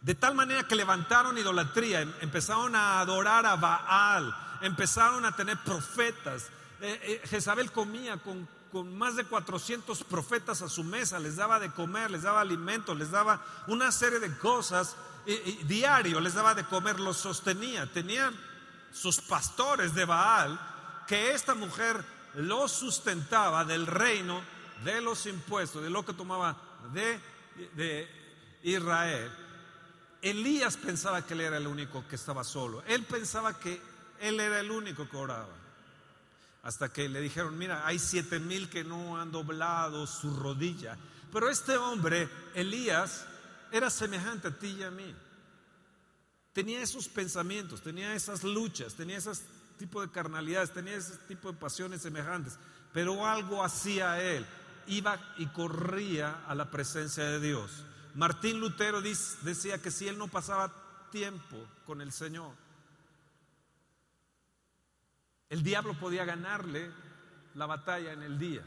De 0.00 0.14
tal 0.14 0.34
manera 0.34 0.64
que 0.64 0.76
levantaron 0.76 1.36
idolatría, 1.36 2.00
em, 2.00 2.12
empezaron 2.20 2.74
a 2.74 3.00
adorar 3.00 3.44
a 3.44 3.56
Baal, 3.56 4.34
empezaron 4.60 5.24
a 5.24 5.34
tener 5.34 5.58
profetas. 5.64 6.48
Eh, 6.80 7.00
eh, 7.02 7.28
Jezabel 7.28 7.72
comía 7.72 8.16
con, 8.18 8.48
con 8.72 8.96
más 8.96 9.16
de 9.16 9.24
400 9.24 10.04
profetas 10.04 10.62
a 10.62 10.68
su 10.68 10.84
mesa, 10.84 11.18
les 11.18 11.36
daba 11.36 11.58
de 11.58 11.70
comer, 11.70 12.10
les 12.10 12.22
daba 12.22 12.40
alimento, 12.40 12.94
les 12.94 13.10
daba 13.10 13.44
una 13.66 13.92
serie 13.92 14.18
de 14.18 14.36
cosas 14.38 14.96
diario 15.66 16.20
les 16.20 16.34
daba 16.34 16.54
de 16.54 16.64
comer, 16.64 16.98
los 17.00 17.16
sostenía. 17.16 17.86
Tenían 17.86 18.34
sus 18.92 19.20
pastores 19.20 19.94
de 19.94 20.04
Baal 20.04 20.58
que 21.06 21.32
esta 21.32 21.54
mujer 21.54 22.04
los 22.34 22.72
sustentaba 22.72 23.64
del 23.64 23.86
reino, 23.86 24.40
de 24.84 25.00
los 25.00 25.26
impuestos, 25.26 25.82
de 25.82 25.90
lo 25.90 26.04
que 26.04 26.12
tomaba 26.12 26.56
de, 26.92 27.20
de 27.74 28.08
Israel. 28.62 29.30
Elías 30.22 30.76
pensaba 30.76 31.24
que 31.24 31.34
él 31.34 31.40
era 31.40 31.56
el 31.56 31.66
único 31.66 32.06
que 32.08 32.16
estaba 32.16 32.44
solo. 32.44 32.82
Él 32.86 33.04
pensaba 33.04 33.58
que 33.58 33.80
él 34.20 34.40
era 34.40 34.60
el 34.60 34.70
único 34.70 35.08
que 35.08 35.16
oraba. 35.16 35.56
Hasta 36.62 36.92
que 36.92 37.08
le 37.08 37.20
dijeron, 37.20 37.56
mira, 37.56 37.86
hay 37.86 37.98
siete 37.98 38.38
mil 38.38 38.68
que 38.68 38.84
no 38.84 39.18
han 39.18 39.32
doblado 39.32 40.06
su 40.06 40.36
rodilla. 40.36 40.96
Pero 41.32 41.48
este 41.48 41.76
hombre, 41.76 42.28
Elías, 42.54 43.24
era 43.72 43.88
semejante 43.88 44.48
a 44.48 44.58
ti 44.58 44.76
y 44.78 44.82
a 44.82 44.90
mí. 44.90 45.14
Tenía 46.52 46.82
esos 46.82 47.08
pensamientos, 47.08 47.80
tenía 47.80 48.14
esas 48.14 48.42
luchas, 48.42 48.94
tenía 48.94 49.18
ese 49.18 49.32
tipo 49.78 50.02
de 50.02 50.10
carnalidades, 50.10 50.72
tenía 50.72 50.96
ese 50.96 51.16
tipo 51.28 51.50
de 51.50 51.58
pasiones 51.58 52.02
semejantes, 52.02 52.58
pero 52.92 53.26
algo 53.26 53.64
hacía 53.64 54.20
él, 54.20 54.44
iba 54.86 55.18
y 55.38 55.46
corría 55.46 56.44
a 56.46 56.54
la 56.54 56.70
presencia 56.70 57.24
de 57.24 57.40
Dios. 57.40 57.84
Martín 58.14 58.58
Lutero 58.60 59.00
decía 59.00 59.80
que 59.80 59.90
si 59.90 60.08
él 60.08 60.18
no 60.18 60.26
pasaba 60.28 60.72
tiempo 61.10 61.56
con 61.86 62.00
el 62.00 62.12
Señor, 62.12 62.52
el 65.50 65.62
diablo 65.62 65.94
podía 65.94 66.24
ganarle 66.24 66.90
la 67.54 67.66
batalla 67.66 68.12
en 68.12 68.22
el 68.22 68.38
día. 68.38 68.62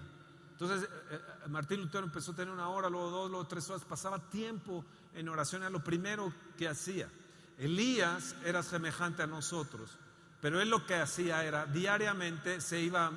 Entonces, 0.52 0.84
eh, 0.84 0.88
eh, 1.12 1.48
Martín 1.48 1.82
Lutero 1.82 2.04
empezó 2.04 2.34
a 2.34 2.36
tener 2.36 2.54
una 2.54 2.70
hora, 2.70 2.90
luego 2.90 3.10
dos, 3.10 3.32
luego 3.32 3.48
tres 3.48 3.68
horas, 3.70 3.84
pasaba 3.86 4.20
tiempo 4.30 4.86
en 5.16 5.30
oración, 5.30 5.63
era 5.63 5.72
lo 5.72 5.84
primero 5.84 6.32
que 6.58 6.68
hacía. 6.68 7.10
Elías 7.58 8.36
era 8.44 8.62
semejante 8.62 9.24
a 9.24 9.28
nosotros, 9.28 9.98
pero 10.42 10.62
él 10.62 10.70
lo 10.70 10.86
que 10.86 10.96
hacía 10.96 11.44
era 11.46 11.66
diariamente 11.66 12.62
se 12.62 12.82
iba 12.82 13.12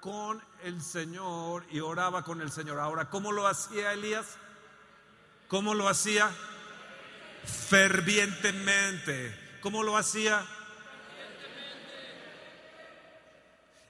con 0.00 0.42
el 0.62 0.80
Señor 0.80 1.64
y 1.70 1.80
oraba 1.80 2.22
con 2.22 2.40
el 2.40 2.52
Señor. 2.52 2.78
Ahora, 2.78 3.10
¿cómo 3.10 3.32
lo 3.32 3.46
hacía 3.46 3.92
Elías? 3.92 4.36
¿Cómo 5.48 5.74
lo 5.74 5.88
hacía? 5.88 6.30
Fervientemente. 7.44 9.58
¿Cómo 9.60 9.82
lo 9.82 9.96
hacía? 9.96 10.46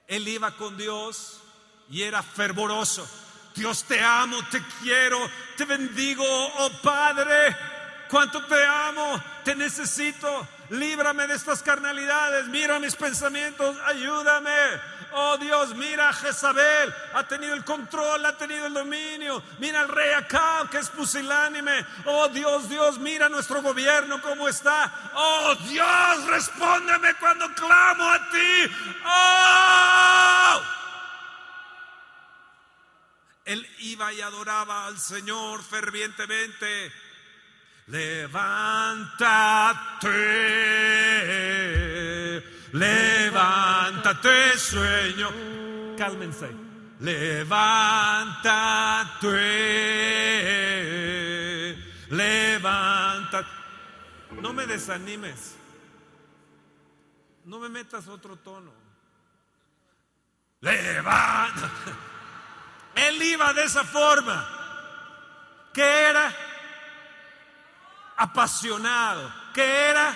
Él 0.07 0.27
iba 0.27 0.55
con 0.55 0.77
Dios 0.77 1.41
y 1.89 2.01
era 2.03 2.21
fervoroso. 2.23 3.07
Dios 3.55 3.83
te 3.83 4.01
amo, 4.01 4.37
te 4.49 4.61
quiero, 4.81 5.19
te 5.55 5.65
bendigo, 5.65 6.25
oh 6.25 6.71
Padre, 6.81 7.55
cuánto 8.13 8.45
te 8.45 8.63
amo, 8.63 9.19
te 9.43 9.55
necesito, 9.55 10.47
líbrame 10.69 11.25
de 11.25 11.33
estas 11.33 11.63
carnalidades, 11.63 12.45
mira 12.45 12.77
mis 12.77 12.95
pensamientos, 12.95 13.75
ayúdame. 13.87 14.51
Oh 15.13 15.35
Dios, 15.37 15.73
mira 15.73 16.09
a 16.09 16.13
Jezabel, 16.13 16.93
ha 17.15 17.27
tenido 17.27 17.55
el 17.55 17.65
control, 17.65 18.23
ha 18.23 18.37
tenido 18.37 18.67
el 18.67 18.73
dominio. 18.73 19.41
Mira 19.57 19.81
al 19.81 19.89
rey 19.89 20.11
Acab, 20.11 20.69
que 20.69 20.77
es 20.77 20.89
pusilánime. 20.89 21.85
Oh 22.05 22.27
Dios, 22.29 22.69
Dios, 22.69 22.99
mira 22.99 23.29
nuestro 23.29 23.63
gobierno 23.63 24.21
cómo 24.21 24.47
está. 24.47 25.11
Oh 25.15 25.55
Dios, 25.67 26.27
respóndeme 26.27 27.15
cuando 27.15 27.51
clamo 27.55 28.09
a 28.09 28.29
ti. 28.29 28.71
Oh. 29.07 30.61
Él 33.45 33.67
iba 33.79 34.13
y 34.13 34.21
adoraba 34.21 34.85
al 34.85 34.99
Señor 34.99 35.63
fervientemente. 35.63 36.91
Levántate, 37.87 39.27
levántate 42.71 44.57
sueño. 44.57 45.29
Cálmense. 45.97 46.49
Levántate. 46.99 47.67
Levántate. 52.09 53.49
No 54.41 54.53
me 54.53 54.65
desanimes. 54.65 55.57
No 57.43 57.59
me 57.59 57.67
metas 57.67 58.07
otro 58.07 58.37
tono. 58.37 58.71
Levántate. 60.61 61.91
Él 62.95 63.21
iba 63.21 63.51
de 63.53 63.63
esa 63.65 63.83
forma. 63.83 64.61
Que 65.73 65.81
era 65.81 66.33
apasionado, 68.17 69.33
que 69.53 69.63
era 69.63 70.15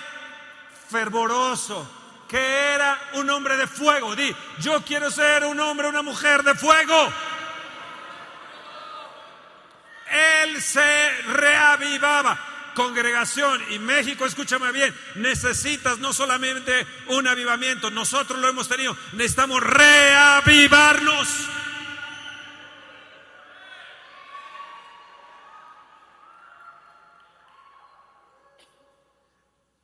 fervoroso, 0.90 1.90
que 2.28 2.38
era 2.38 3.00
un 3.14 3.30
hombre 3.30 3.58
de 3.58 3.68
fuego. 3.68 4.16
Di, 4.16 4.36
yo 4.60 4.84
quiero 4.84 5.10
ser 5.12 5.46
un 5.46 5.60
hombre, 5.60 5.88
una 5.88 6.02
mujer 6.02 6.44
de 6.44 6.56
fuego. 6.56 7.12
Él 10.10 10.62
se 10.62 11.22
reavivaba. 11.34 12.40
Congregación 12.78 13.60
y 13.72 13.80
México, 13.80 14.24
escúchame 14.24 14.72
bien, 14.72 14.96
necesitas 15.16 15.98
no 15.98 16.14
solamente 16.14 16.86
un 17.08 17.28
avivamiento, 17.28 17.90
nosotros 17.90 18.38
lo 18.40 18.48
hemos 18.48 18.68
tenido, 18.68 18.96
necesitamos 19.14 19.64
reavivarnos. 19.64 21.28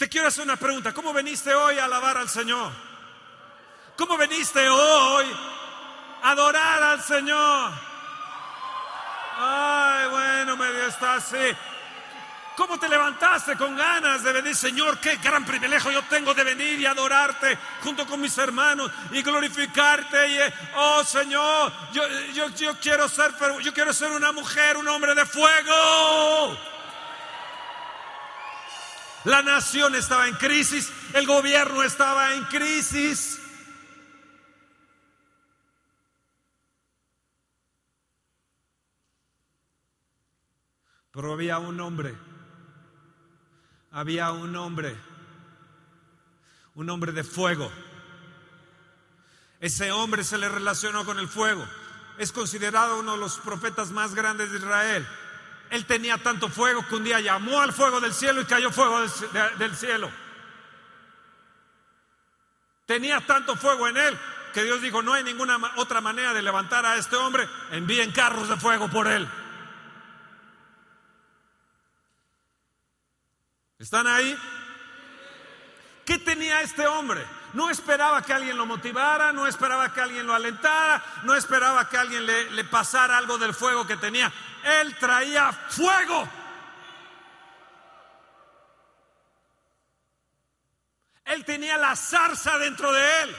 Te 0.04 0.10
quiero 0.10 0.28
hacer 0.28 0.44
una 0.44 0.58
pregunta. 0.58 0.94
¿Cómo 0.94 1.14
veniste 1.14 1.56
hoy 1.56 1.80
a 1.80 1.86
alabar 1.86 2.18
al 2.18 2.28
Señor? 2.28 2.74
¿Cómo 3.96 4.18
veniste 4.18 4.68
hoy 4.68 5.26
a 6.22 6.32
adorar 6.32 6.84
al 6.84 7.02
Señor? 7.02 7.72
Ay, 9.38 10.10
bueno, 10.10 10.58
medio 10.58 10.88
está 10.88 11.14
así. 11.14 11.38
¿Cómo 12.58 12.78
te 12.78 12.90
levantaste 12.90 13.56
con 13.56 13.78
ganas 13.78 14.22
de 14.24 14.34
venir, 14.34 14.54
Señor? 14.54 15.00
Qué 15.00 15.16
gran 15.24 15.46
privilegio 15.46 15.90
yo 15.90 16.04
tengo 16.10 16.34
de 16.34 16.44
venir 16.44 16.82
y 16.82 16.86
adorarte 16.86 17.58
junto 17.82 18.06
con 18.06 18.20
mis 18.20 18.38
hermanos 18.38 18.92
y 19.12 19.22
glorificarte. 19.22 20.28
Y, 20.28 20.38
oh 20.76 21.06
Señor, 21.06 21.72
yo, 21.94 22.04
yo, 22.34 22.50
yo 22.50 22.78
quiero 22.78 23.08
ser, 23.08 23.32
yo 23.62 23.74
quiero 23.74 23.94
ser 23.94 24.12
una 24.12 24.34
mujer, 24.34 24.76
un 24.76 24.88
hombre 24.90 25.16
de 25.16 25.26
fuego. 25.26 26.73
La 29.26 29.42
nación 29.42 29.96
estaba 29.96 30.28
en 30.28 30.36
crisis, 30.36 30.92
el 31.14 31.26
gobierno 31.26 31.82
estaba 31.84 32.34
en 32.34 32.44
crisis. 32.46 33.40
Pero 41.12 41.34
había 41.34 41.60
un 41.60 41.80
hombre, 41.80 42.18
había 43.92 44.32
un 44.32 44.56
hombre, 44.56 45.00
un 46.74 46.90
hombre 46.90 47.12
de 47.12 47.24
fuego. 47.24 47.72
Ese 49.60 49.92
hombre 49.92 50.26
se 50.26 50.38
le 50.38 50.50
relacionó 50.50 51.06
con 51.06 51.20
el 51.20 51.30
fuego. 51.30 51.66
Es 52.18 52.34
considerado 52.34 53.00
uno 53.00 53.14
de 53.14 53.20
los 53.20 53.38
profetas 53.38 53.92
más 53.92 54.14
grandes 54.16 54.52
de 54.52 54.58
Israel. 54.58 55.08
Él 55.74 55.88
tenía 55.88 56.20
tanto 56.20 56.50
fuego 56.50 56.88
que 56.88 56.94
un 56.94 57.04
día 57.04 57.20
llamó 57.20 57.60
al 57.60 57.74
fuego 57.74 58.00
del 58.00 58.14
cielo 58.14 58.42
y 58.42 58.46
cayó 58.46 58.70
fuego 58.70 59.02
del, 59.58 59.76
cielo. 59.76 60.12
Tenía 62.86 63.20
tanto 63.22 63.56
fuego 63.56 63.88
en 63.88 63.98
él 63.98 64.20
que 64.54 64.62
Dios 64.62 64.84
dijo, 64.84 65.02
no 65.02 65.14
hay 65.14 65.24
ninguna 65.24 65.58
otra 65.78 66.00
manera 66.00 66.32
de 66.32 66.44
levantar 66.44 66.86
a 66.86 66.98
este 66.98 67.16
hombre, 67.16 67.50
envíen 67.72 68.12
carros 68.12 68.50
de 68.50 68.58
fuego 68.58 68.88
por 68.88 69.08
él. 69.08 69.28
¿Están 73.80 74.06
ahí? 74.06 74.38
¿Qué 76.06 76.20
tenía 76.20 76.62
este 76.62 76.86
hombre? 76.86 77.26
No 77.54 77.70
esperaba 77.70 78.22
que 78.22 78.34
alguien 78.34 78.58
lo 78.58 78.66
motivara, 78.66 79.32
no 79.32 79.48
esperaba 79.48 79.94
que 79.94 80.02
alguien 80.02 80.26
lo 80.26 80.34
alentara, 80.34 81.04
no 81.24 81.36
esperaba 81.36 81.88
que 81.88 81.98
alguien 81.98 82.26
le, 82.26 82.52
le 82.52 82.64
pasara 82.64 83.18
algo 83.18 83.38
del 83.38 83.54
fuego 83.54 83.86
que 83.86 83.98
tenía. 83.98 84.32
Él 84.82 84.96
traía 84.98 85.52
fuego. 85.52 86.28
Él 91.26 91.46
tenía 91.46 91.78
la 91.78 91.96
zarza 91.96 92.58
dentro 92.58 92.92
de 92.92 93.22
él. 93.22 93.36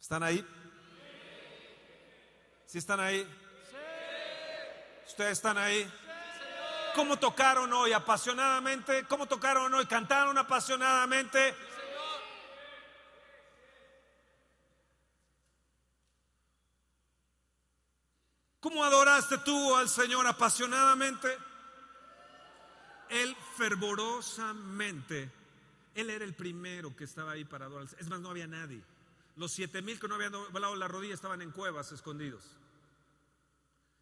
¿Están 0.00 0.22
ahí? 0.22 0.46
¿Sí 2.66 2.78
están 2.78 3.00
ahí? 3.00 3.26
¿Ustedes 5.06 5.32
están 5.32 5.58
ahí? 5.58 5.90
¿Cómo 6.94 7.18
tocaron 7.18 7.72
hoy 7.72 7.92
apasionadamente? 7.92 9.04
¿Cómo 9.08 9.26
tocaron 9.26 9.72
hoy? 9.74 9.84
¿Cantaron 9.86 10.38
apasionadamente? 10.38 11.54
¿Cómo 18.60 18.84
adoraste 18.84 19.38
tú 19.38 19.76
al 19.76 19.88
Señor 19.88 20.26
apasionadamente? 20.26 21.36
Él 23.10 23.36
fervorosamente, 23.56 25.30
Él 25.94 26.10
era 26.10 26.24
el 26.24 26.34
primero 26.34 26.96
que 26.96 27.04
estaba 27.04 27.32
ahí 27.32 27.44
para 27.44 27.66
adorar. 27.66 27.88
Es 27.98 28.08
más, 28.08 28.20
no 28.20 28.30
había 28.30 28.46
nadie. 28.46 28.82
Los 29.36 29.52
siete 29.52 29.82
mil 29.82 29.98
que 29.98 30.06
no 30.06 30.14
habían 30.14 30.32
doblado 30.32 30.76
la 30.76 30.88
rodilla 30.88 31.14
estaban 31.14 31.42
en 31.42 31.50
cuevas 31.50 31.90
escondidos. 31.92 32.56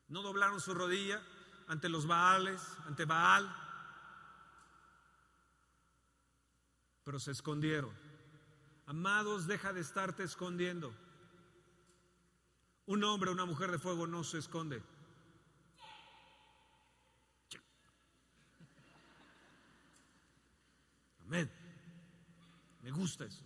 No 0.09 0.23
doblaron 0.23 0.61
su 0.61 0.75
rodilla 0.75 1.23
ante 1.69 1.89
los 1.89 2.07
Baales, 2.07 2.61
ante 2.87 3.05
Baal, 3.05 3.55
pero 7.05 7.19
se 7.19 7.33
escondieron. 7.33 7.93
Amados, 8.87 9.47
deja 9.47 9.73
de 9.73 9.81
estarte 9.81 10.23
escondiendo. 10.23 10.95
Un 12.87 13.05
hombre 13.05 13.31
una 13.31 13.45
mujer 13.45 13.71
de 13.71 13.79
fuego 13.79 14.07
no 14.07 14.25
se 14.25 14.39
esconde. 14.39 14.83
Amén. 21.27 21.51
Me 22.83 22.91
gusta 22.91 23.25
eso. 23.25 23.45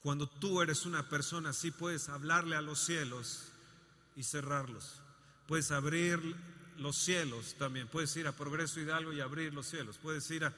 Cuando 0.00 0.26
tú 0.26 0.62
eres 0.62 0.86
una 0.86 1.08
persona 1.08 1.50
así, 1.50 1.70
puedes 1.70 2.08
hablarle 2.08 2.56
a 2.56 2.62
los 2.62 2.80
cielos 2.80 3.49
y 4.20 4.22
cerrarlos. 4.22 5.00
Puedes 5.46 5.70
abrir 5.70 6.20
los 6.76 6.94
cielos 6.96 7.54
también. 7.58 7.88
Puedes 7.88 8.14
ir 8.16 8.26
a 8.26 8.32
Progreso 8.32 8.78
Hidalgo 8.78 9.14
y 9.14 9.20
abrir 9.22 9.54
los 9.54 9.66
cielos. 9.66 9.96
Puedes 9.96 10.30
ir 10.30 10.44
a, 10.44 10.54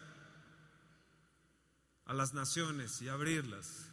a 2.06 2.12
las 2.12 2.34
naciones 2.34 3.00
y 3.02 3.08
abrirlas. 3.08 3.86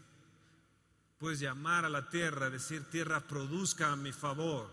Puedes 1.19 1.39
llamar 1.39 1.85
a 1.85 1.89
la 1.89 2.09
tierra, 2.09 2.49
decir, 2.49 2.83
tierra, 2.89 3.27
produzca 3.27 3.91
a 3.91 3.95
mi 3.95 4.11
favor, 4.11 4.71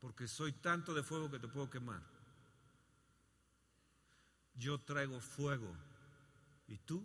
porque 0.00 0.28
soy 0.28 0.52
tanto 0.52 0.92
de 0.92 1.02
fuego 1.02 1.30
que 1.30 1.38
te 1.38 1.48
puedo 1.48 1.70
quemar. 1.70 2.02
Yo 4.56 4.78
traigo 4.78 5.18
fuego. 5.20 5.74
¿Y 6.68 6.76
tú? 6.78 7.02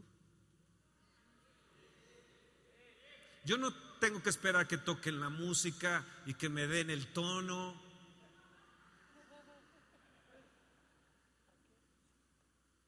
Yo 3.45 3.57
no 3.57 3.73
tengo 3.99 4.23
que 4.23 4.29
esperar 4.29 4.67
que 4.67 4.77
toquen 4.77 5.19
la 5.19 5.29
música 5.29 6.05
y 6.25 6.33
que 6.33 6.49
me 6.49 6.67
den 6.67 6.89
el 6.89 7.11
tono. 7.13 7.79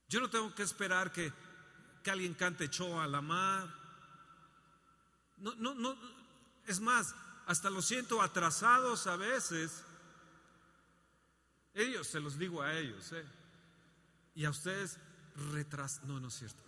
Yo 0.07 0.19
no 0.19 0.29
tengo 0.29 0.53
que 0.53 0.63
esperar 0.63 1.11
que, 1.11 1.31
que 2.03 2.11
alguien 2.11 2.33
cante 2.33 2.69
Choa 2.69 3.05
a 3.05 3.07
la 3.07 3.21
mar. 3.21 3.73
No, 5.37 5.55
no, 5.55 5.73
no, 5.73 5.97
es 6.67 6.79
más, 6.79 7.15
hasta 7.47 7.69
lo 7.69 7.81
siento 7.81 8.21
atrasados 8.21 9.07
a 9.07 9.15
veces. 9.15 9.83
Ellos, 11.73 12.07
se 12.07 12.19
los 12.19 12.37
digo 12.37 12.61
a 12.61 12.73
ellos, 12.73 13.11
¿eh? 13.13 13.25
Y 14.35 14.45
a 14.45 14.49
ustedes 14.49 14.97
retras... 15.51 16.03
No, 16.03 16.19
no 16.19 16.27
es 16.27 16.33
cierto. 16.33 16.61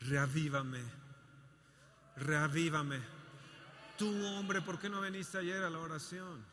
Reavívame, 0.00 0.82
reavívame. 2.16 3.00
Tú, 3.96 4.08
hombre, 4.26 4.60
¿por 4.62 4.78
qué 4.78 4.88
no 4.88 5.00
veniste 5.00 5.38
ayer 5.38 5.62
a 5.62 5.70
la 5.70 5.78
oración? 5.78 6.50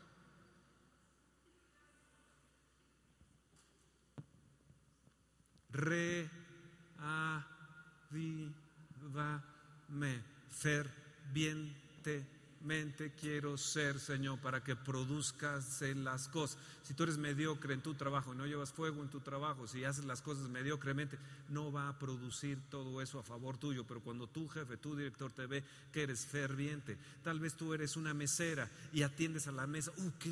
reavívame 5.78 6.28
fervientemente. 10.50 12.37
Quiero 13.20 13.58
ser, 13.58 14.00
Señor, 14.00 14.40
para 14.40 14.64
que 14.64 14.76
produzcas 14.76 15.82
las 15.96 16.28
cosas. 16.28 16.58
Si 16.84 16.94
tú 16.94 17.04
eres 17.04 17.18
mediocre 17.18 17.74
en 17.74 17.82
tu 17.82 17.94
trabajo 17.94 18.34
y 18.34 18.38
no 18.38 18.46
llevas 18.46 18.72
fuego 18.72 19.02
en 19.02 19.10
tu 19.10 19.20
trabajo, 19.20 19.68
si 19.68 19.84
haces 19.84 20.06
las 20.06 20.22
cosas 20.22 20.50
mediocremente, 20.50 21.18
no 21.50 21.72
va 21.72 21.90
a 21.90 22.00
producir 22.00 22.60
todo 22.70 23.02
eso 23.02 23.20
a 23.20 23.24
favor 23.24 23.58
tuyo. 23.58 23.86
Pero 23.86 24.02
cuando 24.02 24.28
tu 24.28 24.48
jefe, 24.48 24.78
tu 24.78 24.96
director 24.96 25.32
te 25.32 25.46
ve 25.46 25.64
que 25.92 26.04
eres 26.04 26.26
ferviente, 26.26 26.98
tal 27.24 27.40
vez 27.40 27.56
tú 27.56 27.74
eres 27.74 27.96
una 27.96 28.14
mesera 28.14 28.70
y 28.94 29.04
atiendes 29.04 29.48
a 29.48 29.52
la 29.52 29.68
mesa, 29.68 29.92
uh, 29.98 30.12
¿qué, 30.20 30.32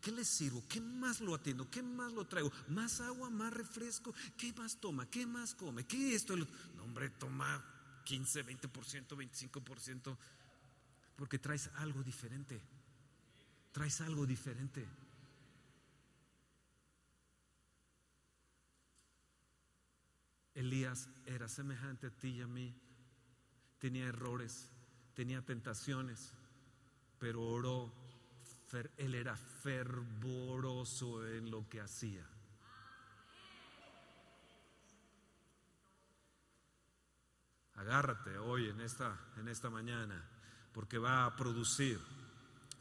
qué, 0.00 0.12
le 0.12 0.24
sirvo? 0.24 0.62
¿Qué 0.68 0.80
más 0.80 1.20
lo 1.20 1.34
atiendo? 1.34 1.68
¿Qué 1.68 1.82
más 1.82 2.12
lo 2.12 2.24
traigo? 2.26 2.52
¿Más 2.68 3.00
agua? 3.00 3.28
¿Más 3.28 3.52
refresco? 3.52 4.14
¿Qué 4.36 4.52
más 4.52 4.76
toma? 4.76 5.06
¿Qué 5.10 5.26
más 5.26 5.54
come? 5.54 5.84
¿Qué 5.84 6.14
esto? 6.14 6.36
No, 6.36 6.46
hombre, 6.84 7.10
toma 7.10 7.64
15, 8.04 8.46
20%, 8.46 9.16
25% 9.16 10.16
porque 11.16 11.38
traes 11.38 11.70
algo 11.76 12.02
diferente. 12.02 12.60
Traes 13.72 14.00
algo 14.02 14.26
diferente. 14.26 14.86
Elías 20.54 21.08
era 21.26 21.48
semejante 21.48 22.06
a 22.06 22.10
ti 22.10 22.28
y 22.28 22.40
a 22.42 22.46
mí. 22.46 22.74
Tenía 23.78 24.06
errores, 24.06 24.70
tenía 25.14 25.42
tentaciones, 25.42 26.32
pero 27.18 27.42
oró. 27.42 27.92
Él 28.96 29.14
era 29.14 29.36
fervoroso 29.36 31.26
en 31.26 31.50
lo 31.50 31.68
que 31.68 31.80
hacía. 31.80 32.26
Agárrate 37.74 38.38
hoy 38.38 38.70
en 38.70 38.80
esta, 38.80 39.18
en 39.36 39.48
esta 39.48 39.68
mañana 39.68 40.35
porque 40.76 40.98
va 40.98 41.24
a 41.24 41.34
producir. 41.34 41.98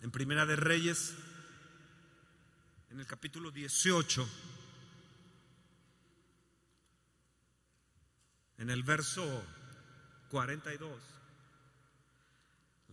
En 0.02 0.12
Primera 0.12 0.46
de 0.46 0.58
Reyes, 0.58 1.14
en 2.90 3.00
el 3.00 3.08
capítulo 3.08 3.52
18, 3.52 4.28
en 8.58 8.70
el 8.70 8.84
verso 8.84 9.24
42, 10.28 10.92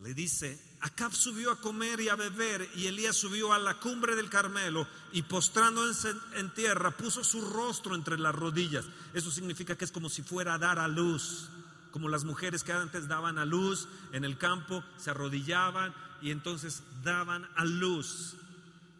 le 0.02 0.14
dice, 0.14 0.76
Acab 0.82 1.12
subió 1.12 1.50
a 1.50 1.60
comer 1.60 2.00
y 2.00 2.08
a 2.08 2.14
beber 2.14 2.68
y 2.76 2.86
Elías 2.86 3.16
subió 3.16 3.52
a 3.52 3.58
la 3.58 3.80
cumbre 3.80 4.14
del 4.14 4.30
Carmelo 4.30 4.86
y 5.10 5.22
postrándose 5.22 6.14
en 6.36 6.54
tierra 6.54 6.96
puso 6.96 7.24
su 7.24 7.40
rostro 7.50 7.96
entre 7.96 8.20
las 8.20 8.36
rodillas. 8.36 8.84
Eso 9.14 9.32
significa 9.32 9.76
que 9.76 9.84
es 9.84 9.90
como 9.90 10.08
si 10.08 10.22
fuera 10.22 10.54
a 10.54 10.58
dar 10.58 10.78
a 10.78 10.86
luz 10.86 11.50
como 11.92 12.08
las 12.08 12.24
mujeres 12.24 12.64
que 12.64 12.72
antes 12.72 13.06
daban 13.06 13.38
a 13.38 13.44
luz 13.44 13.86
en 14.12 14.24
el 14.24 14.38
campo, 14.38 14.82
se 14.96 15.10
arrodillaban 15.10 15.94
y 16.20 16.30
entonces 16.30 16.82
daban 17.04 17.48
a 17.54 17.64
luz. 17.64 18.34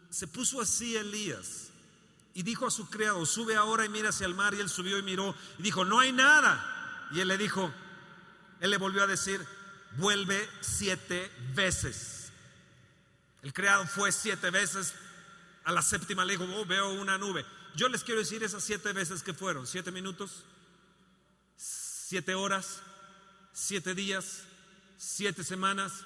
Se 0.09 0.27
puso 0.27 0.61
así 0.61 0.95
Elías 0.95 1.71
y 2.33 2.43
dijo 2.43 2.67
a 2.67 2.71
su 2.71 2.89
criado, 2.89 3.25
sube 3.25 3.55
ahora 3.55 3.85
y 3.85 3.89
mira 3.89 4.09
hacia 4.09 4.27
el 4.27 4.35
mar. 4.35 4.53
Y 4.53 4.59
él 4.59 4.69
subió 4.69 4.97
y 4.97 5.03
miró 5.03 5.35
y 5.57 5.63
dijo, 5.63 5.83
no 5.83 5.99
hay 5.99 6.11
nada. 6.11 7.09
Y 7.11 7.19
él 7.19 7.27
le 7.27 7.37
dijo, 7.37 7.73
él 8.59 8.69
le 8.69 8.77
volvió 8.77 9.03
a 9.03 9.07
decir, 9.07 9.45
vuelve 9.97 10.47
siete 10.61 11.31
veces. 11.53 12.31
El 13.41 13.53
criado 13.53 13.85
fue 13.87 14.11
siete 14.11 14.51
veces, 14.51 14.93
a 15.65 15.71
la 15.71 15.81
séptima 15.81 16.23
le 16.23 16.37
dijo, 16.37 16.45
oh, 16.45 16.65
veo 16.65 16.91
una 16.93 17.17
nube. 17.17 17.45
Yo 17.75 17.89
les 17.89 18.03
quiero 18.03 18.19
decir 18.19 18.43
esas 18.43 18.63
siete 18.63 18.93
veces 18.93 19.23
que 19.23 19.33
fueron, 19.33 19.67
siete 19.67 19.91
minutos, 19.91 20.43
siete 22.13 22.35
horas, 22.35 22.83
siete 23.53 23.95
días, 23.95 24.43
siete 24.97 25.43
semanas, 25.43 26.05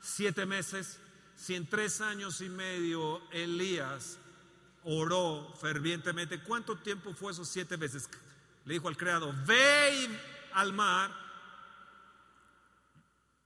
siete 0.00 0.46
meses, 0.46 0.98
si 1.36 1.54
en 1.54 1.66
tres 1.66 2.00
años 2.00 2.40
y 2.40 2.48
medio 2.48 3.20
Elías 3.32 4.16
oró 4.82 5.54
fervientemente, 5.60 6.40
¿cuánto 6.40 6.78
tiempo 6.78 7.12
fue 7.12 7.32
esos 7.32 7.50
siete 7.50 7.76
veces? 7.76 8.08
Le 8.64 8.72
dijo 8.72 8.88
al 8.88 8.96
creado, 8.96 9.34
ve 9.44 10.08
al 10.54 10.72
mar 10.72 11.14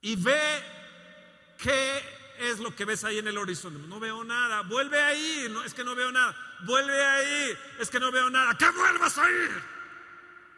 y 0.01 0.15
ve 0.15 0.63
qué 1.59 2.05
es 2.39 2.61
lo 2.61 2.73
que 2.77 2.85
ves 2.85 3.03
ahí 3.03 3.19
en 3.19 3.27
el 3.27 3.37
horizonte. 3.37 3.85
No 3.89 3.99
veo 3.99 4.23
nada, 4.23 4.61
vuelve 4.61 5.03
ahí, 5.03 5.49
no, 5.51 5.65
es 5.65 5.75
que 5.75 5.83
no 5.83 5.97
veo 5.97 6.13
nada, 6.13 6.37
vuelve 6.65 7.05
ahí, 7.05 7.59
es 7.81 7.91
que 7.91 7.99
no 7.99 8.13
veo 8.13 8.31
nada, 8.31 8.57
que 8.57 8.71
vuelvas 8.71 9.19
a 9.19 9.29
ir. 9.29 9.63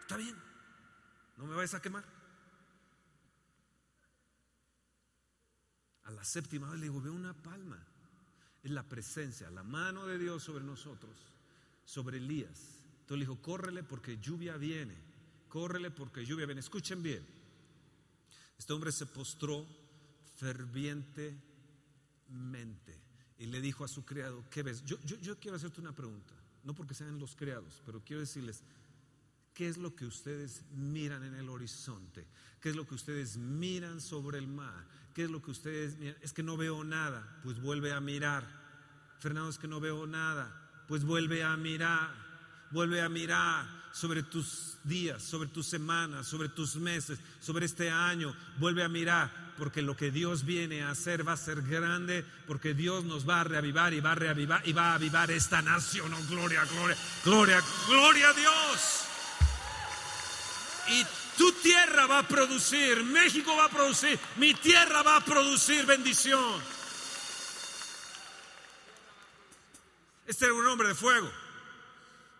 Está 0.03 0.19
bien. 0.19 0.48
No 1.38 1.46
me 1.46 1.55
vayas 1.55 1.74
a 1.74 1.81
quemar. 1.81 2.05
A 6.05 6.11
la 6.11 6.24
séptima 6.24 6.68
vez 6.68 6.81
le 6.81 6.87
digo, 6.87 7.01
veo 7.01 7.14
una 7.14 7.33
palma. 7.33 7.79
Es 8.62 8.70
la 8.70 8.83
presencia, 8.83 9.51
la 9.51 9.62
mano 9.62 10.07
de 10.07 10.18
Dios 10.18 10.42
sobre 10.42 10.64
nosotros, 10.64 11.16
sobre 11.85 12.18
Elías. 12.18 12.81
Entonces 13.01 13.18
le 13.18 13.24
dijo, 13.24 13.40
córrele 13.40 13.85
porque 13.85 14.18
lluvia 14.18 14.57
viene. 14.57 14.96
Córrele 15.48 15.92
porque 15.92 16.27
lluvia 16.27 16.44
viene. 16.44 16.61
Escuchen 16.61 17.03
bien. 17.03 17.24
Este 18.59 18.72
hombre 18.72 18.90
se 18.90 19.07
postró 19.07 19.64
fervientemente 20.37 22.98
y 23.38 23.46
le 23.46 23.61
dijo 23.61 23.85
a 23.85 23.88
su 23.88 24.05
criado, 24.05 24.44
¿qué 24.51 24.64
ves? 24.64 24.85
Yo, 24.85 24.98
yo, 25.05 25.16
yo 25.18 25.38
quiero 25.38 25.57
hacerte 25.57 25.81
una 25.81 25.94
pregunta, 25.94 26.35
no 26.64 26.74
porque 26.74 26.94
sean 26.94 27.20
los 27.20 27.37
criados, 27.37 27.81
pero 27.87 28.03
quiero 28.05 28.20
decirles, 28.20 28.64
¿Qué 29.59 29.66
es 29.66 29.77
lo 29.77 29.97
que 29.97 30.07
ustedes 30.07 30.62
miran 30.71 31.25
en 31.25 31.35
el 31.35 31.49
horizonte? 31.49 32.25
¿Qué 32.61 32.71
es 32.71 32.77
lo 32.77 32.87
que 32.87 32.94
ustedes 32.94 33.38
miran 33.38 34.01
sobre 34.01 34.38
el 34.38 34.47
mar? 34.47 34.87
¿Qué 35.12 35.25
es 35.25 35.31
lo 35.33 35.42
que 35.42 35.51
ustedes 35.51 35.99
miran? 35.99 36.16
Es 36.23 36.33
que 36.33 36.44
no 36.44 36.57
veo 36.57 36.85
nada, 36.85 37.40
pues 37.42 37.61
vuelve 37.61 37.92
a 37.92 37.99
mirar. 37.99 38.47
Fernando, 39.18 39.51
es 39.51 39.59
que 39.59 39.66
no 39.66 39.81
veo 39.81 40.07
nada, 40.07 40.85
pues 40.87 41.03
vuelve 41.03 41.42
a 41.42 41.57
mirar. 41.57 42.09
Vuelve 42.71 43.03
a 43.03 43.09
mirar 43.09 43.66
sobre 43.92 44.23
tus 44.23 44.79
días, 44.85 45.25
sobre 45.25 45.49
tus 45.49 45.66
semanas, 45.66 46.29
sobre 46.29 46.51
tus 46.51 46.77
meses, 46.77 47.18
sobre 47.40 47.66
este 47.66 47.90
año. 47.90 48.37
Vuelve 48.61 48.85
a 48.85 48.88
mirar, 48.88 49.55
porque 49.59 49.83
lo 49.83 49.97
que 49.97 50.12
Dios 50.12 50.44
viene 50.44 50.83
a 50.83 50.90
hacer 50.90 51.27
va 51.27 51.33
a 51.33 51.37
ser 51.37 51.62
grande, 51.62 52.25
porque 52.47 52.75
Dios 52.75 53.03
nos 53.03 53.29
va 53.29 53.40
a 53.40 53.44
reavivar 53.44 53.92
y 53.92 53.99
va 53.99 54.12
a 54.12 54.14
reavivar 54.14 54.62
y 54.68 54.73
va 54.73 54.92
a 54.92 54.94
avivar 54.94 55.33
esta 55.33 55.62
nación. 55.62 56.14
Oh, 56.14 56.27
gloria, 56.29 56.64
gloria, 56.64 56.97
gloria, 57.25 57.61
gloria 57.88 58.29
a 58.29 58.35
Dios. 58.35 59.08
Y 60.90 61.07
tu 61.37 61.53
tierra 61.53 62.07
va 62.07 62.18
a 62.20 62.29
producir, 62.29 63.05
México 63.05 63.55
va 63.57 63.64
a 63.64 63.68
producir, 63.68 64.18
mi 64.37 64.55
tierra 64.55 65.03
va 65.03 65.16
a 65.16 65.20
producir 65.24 65.85
bendición. 65.87 66.62
Este 70.27 70.44
era 70.44 70.55
un 70.55 70.66
hombre 70.66 70.88
de 70.88 70.94
fuego. 70.94 71.31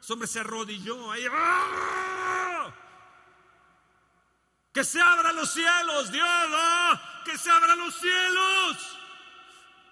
Ese 0.01 0.13
hombre 0.13 0.29
se 0.29 0.41
arrodilló 0.41 1.11
ahí. 1.11 1.25
¡Ah! 1.31 2.75
Que 4.73 4.85
se 4.85 5.01
abran 5.01 5.35
los 5.35 5.53
cielos, 5.53 6.13
Dios, 6.13 6.29
¡ah! 6.29 7.23
que 7.25 7.37
se 7.37 7.51
abran 7.51 7.79
los 7.79 7.95
cielos. 7.95 8.99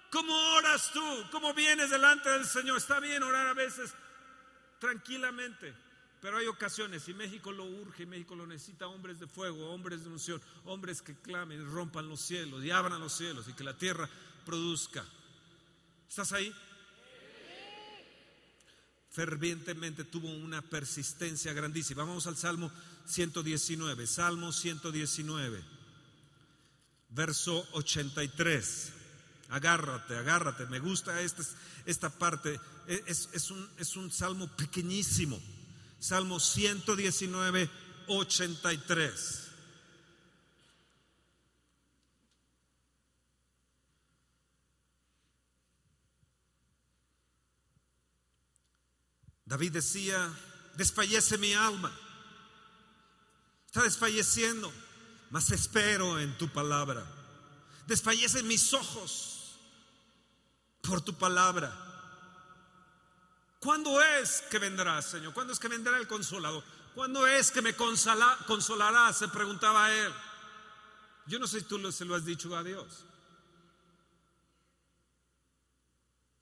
¿Cómo 0.09 0.33
oras 0.53 0.91
tú? 0.93 1.27
¿Cómo 1.31 1.53
vienes 1.53 1.89
delante 1.89 2.29
del 2.29 2.45
Señor? 2.45 2.77
Está 2.77 2.99
bien 2.99 3.23
orar 3.23 3.47
a 3.47 3.53
veces 3.53 3.93
tranquilamente. 4.79 5.86
Pero 6.21 6.37
hay 6.37 6.47
ocasiones, 6.47 7.07
y 7.07 7.13
México 7.13 7.51
lo 7.51 7.65
urge, 7.65 8.05
México 8.05 8.35
lo 8.35 8.47
necesita, 8.47 8.87
hombres 8.87 9.19
de 9.19 9.27
fuego, 9.27 9.69
hombres 9.69 10.03
de 10.03 10.09
unción, 10.09 10.41
hombres 10.65 11.01
que 11.01 11.15
clamen 11.15 11.61
y 11.61 11.63
rompan 11.63 12.09
los 12.09 12.21
cielos 12.21 12.63
y 12.63 12.71
abran 12.71 12.99
los 12.99 13.13
cielos 13.13 13.47
y 13.47 13.53
que 13.53 13.63
la 13.63 13.77
tierra 13.77 14.09
produzca. 14.43 15.05
¿Estás 16.09 16.31
ahí? 16.31 16.53
Fervientemente 19.11 20.05
tuvo 20.05 20.29
una 20.29 20.61
persistencia 20.61 21.53
grandísima. 21.53 22.03
Vamos 22.03 22.25
al 22.25 22.37
Salmo 22.37 22.71
119, 23.05 24.07
Salmo 24.07 24.51
119, 24.51 25.63
verso 27.09 27.67
83. 27.73 28.93
Agárrate, 29.49 30.17
agárrate. 30.17 30.65
Me 30.65 30.79
gusta 30.79 31.21
esta, 31.21 31.43
esta 31.85 32.09
parte. 32.09 32.59
Es, 32.87 33.29
es, 33.33 33.51
un, 33.51 33.69
es 33.77 33.95
un 33.95 34.11
salmo 34.11 34.47
pequeñísimo 34.55 35.39
Salmo 35.99 36.39
119, 36.39 37.69
83. 38.07 39.47
David 49.45 49.71
decía, 49.71 50.29
desfallece 50.75 51.37
mi 51.37 51.53
alma, 51.53 51.97
está 53.65 53.81
desfalleciendo, 53.83 54.73
mas 55.29 55.51
espero 55.51 56.19
en 56.19 56.37
tu 56.37 56.49
palabra. 56.49 57.05
Desfallecen 57.87 58.45
mis 58.45 58.73
ojos 58.73 59.57
por 60.81 60.99
tu 61.01 61.13
palabra. 61.13 61.86
¿Cuándo 63.59 64.01
es 64.01 64.43
que 64.49 64.59
vendrás, 64.59 65.05
Señor? 65.05 65.33
¿Cuándo 65.33 65.53
es 65.53 65.59
que 65.59 65.67
vendrá 65.67 65.97
el 65.97 66.07
consolador? 66.07 66.63
¿Cuándo 66.93 67.27
es 67.27 67.51
que 67.51 67.61
me 67.61 67.75
consola, 67.75 68.37
consolarás? 68.47 69.17
Se 69.17 69.27
preguntaba 69.27 69.85
a 69.85 69.93
él. 69.93 70.13
Yo 71.27 71.39
no 71.39 71.47
sé 71.47 71.59
si 71.59 71.65
tú 71.65 71.91
se 71.91 72.05
lo 72.05 72.15
has 72.15 72.25
dicho 72.25 72.55
a 72.55 72.63
Dios. 72.63 73.05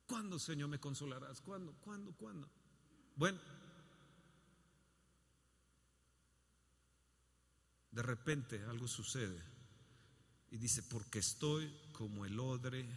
¿Cuándo, 0.07 0.37
Señor, 0.37 0.69
me 0.69 0.79
consolarás? 0.79 1.41
¿Cuándo? 1.41 1.73
¿Cuándo? 1.81 2.13
¿Cuándo? 2.13 2.49
Bueno, 3.15 3.39
de 7.91 8.01
repente 8.01 8.63
algo 8.65 8.87
sucede 8.87 9.41
y 10.51 10.57
dice, 10.57 10.83
porque 10.83 11.19
estoy 11.19 11.73
como 11.91 12.25
el 12.25 12.39
odre 12.39 12.87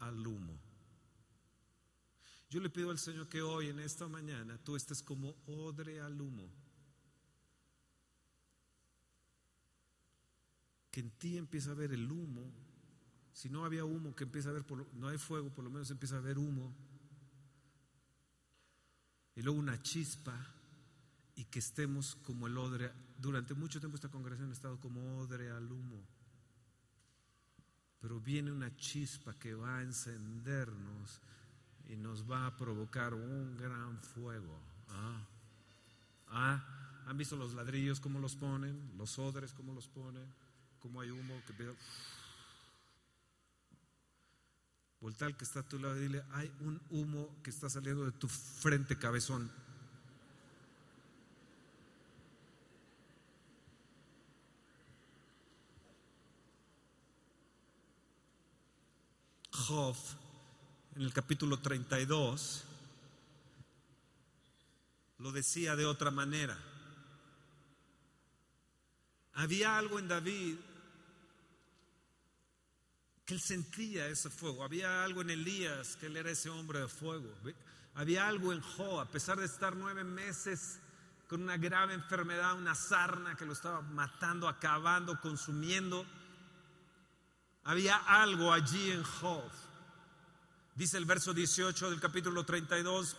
al 0.00 0.26
humo. 0.26 0.60
Yo 2.52 2.60
le 2.60 2.68
pido 2.68 2.90
al 2.90 2.98
Señor 2.98 3.28
que 3.28 3.40
hoy, 3.40 3.68
en 3.68 3.78
esta 3.78 4.06
mañana, 4.08 4.58
tú 4.58 4.76
estés 4.76 5.02
como 5.02 5.34
odre 5.46 6.02
al 6.02 6.20
humo. 6.20 6.46
Que 10.90 11.00
en 11.00 11.10
ti 11.12 11.38
empieza 11.38 11.70
a 11.70 11.74
ver 11.74 11.94
el 11.94 12.12
humo. 12.12 12.52
Si 13.32 13.48
no 13.48 13.64
había 13.64 13.86
humo, 13.86 14.14
que 14.14 14.24
empieza 14.24 14.50
a 14.50 14.52
ver, 14.52 14.66
no 14.92 15.08
hay 15.08 15.16
fuego, 15.16 15.48
por 15.48 15.64
lo 15.64 15.70
menos 15.70 15.90
empieza 15.90 16.18
a 16.18 16.20
ver 16.20 16.36
humo. 16.36 16.76
Y 19.34 19.40
luego 19.40 19.58
una 19.58 19.80
chispa 19.80 20.36
y 21.34 21.46
que 21.46 21.60
estemos 21.60 22.16
como 22.16 22.48
el 22.48 22.58
odre. 22.58 22.92
Durante 23.16 23.54
mucho 23.54 23.80
tiempo 23.80 23.94
esta 23.94 24.10
congregación 24.10 24.50
ha 24.50 24.52
estado 24.52 24.78
como 24.78 25.20
odre 25.20 25.48
al 25.48 25.72
humo. 25.72 26.06
Pero 27.98 28.20
viene 28.20 28.52
una 28.52 28.76
chispa 28.76 29.32
que 29.38 29.54
va 29.54 29.78
a 29.78 29.82
encendernos 29.82 31.22
y 31.88 31.96
nos 31.96 32.30
va 32.30 32.46
a 32.46 32.56
provocar 32.56 33.14
un 33.14 33.56
gran 33.56 33.98
fuego. 34.02 34.58
Ah, 34.88 35.26
ah, 36.28 37.04
¿han 37.06 37.16
visto 37.16 37.36
los 37.36 37.54
ladrillos 37.54 38.00
cómo 38.00 38.18
los 38.18 38.36
ponen? 38.36 38.92
Los 38.96 39.18
odres 39.18 39.52
cómo 39.52 39.72
los 39.74 39.88
ponen? 39.88 40.26
¿Cómo 40.80 41.00
hay 41.00 41.10
humo 41.10 41.40
que 41.46 41.74
Volta 45.00 45.26
al 45.26 45.36
que 45.36 45.44
está 45.44 45.60
a 45.60 45.68
tu 45.68 45.80
lado 45.80 45.96
y 45.96 46.02
dile, 46.02 46.22
hay 46.30 46.52
un 46.60 46.80
humo 46.90 47.28
que 47.42 47.50
está 47.50 47.68
saliendo 47.68 48.04
de 48.04 48.12
tu 48.12 48.28
frente, 48.28 48.96
cabezón. 48.96 49.50
Job 59.50 59.96
en 60.96 61.02
el 61.02 61.12
capítulo 61.12 61.58
32, 61.58 62.64
lo 65.18 65.32
decía 65.32 65.74
de 65.76 65.86
otra 65.86 66.10
manera. 66.10 66.58
Había 69.34 69.78
algo 69.78 69.98
en 69.98 70.08
David 70.08 70.56
que 73.24 73.34
él 73.34 73.40
sentía 73.40 74.06
ese 74.08 74.28
fuego. 74.28 74.64
Había 74.64 75.04
algo 75.04 75.22
en 75.22 75.30
Elías 75.30 75.96
que 75.96 76.06
él 76.06 76.16
era 76.16 76.30
ese 76.30 76.50
hombre 76.50 76.80
de 76.80 76.88
fuego. 76.88 77.32
Había 77.94 78.28
algo 78.28 78.52
en 78.52 78.60
Jo, 78.60 79.00
a 79.00 79.06
pesar 79.06 79.38
de 79.38 79.46
estar 79.46 79.74
nueve 79.74 80.04
meses 80.04 80.78
con 81.28 81.42
una 81.42 81.56
grave 81.56 81.94
enfermedad, 81.94 82.58
una 82.58 82.74
sarna 82.74 83.36
que 83.36 83.46
lo 83.46 83.54
estaba 83.54 83.80
matando, 83.80 84.48
acabando, 84.48 85.18
consumiendo. 85.20 86.04
Había 87.64 87.96
algo 87.96 88.52
allí 88.52 88.90
en 88.90 89.02
Job 89.02 89.50
Dice 90.74 90.96
el 90.96 91.04
verso 91.04 91.34
18 91.34 91.90
del 91.90 92.00
capítulo 92.00 92.44
32, 92.44 93.16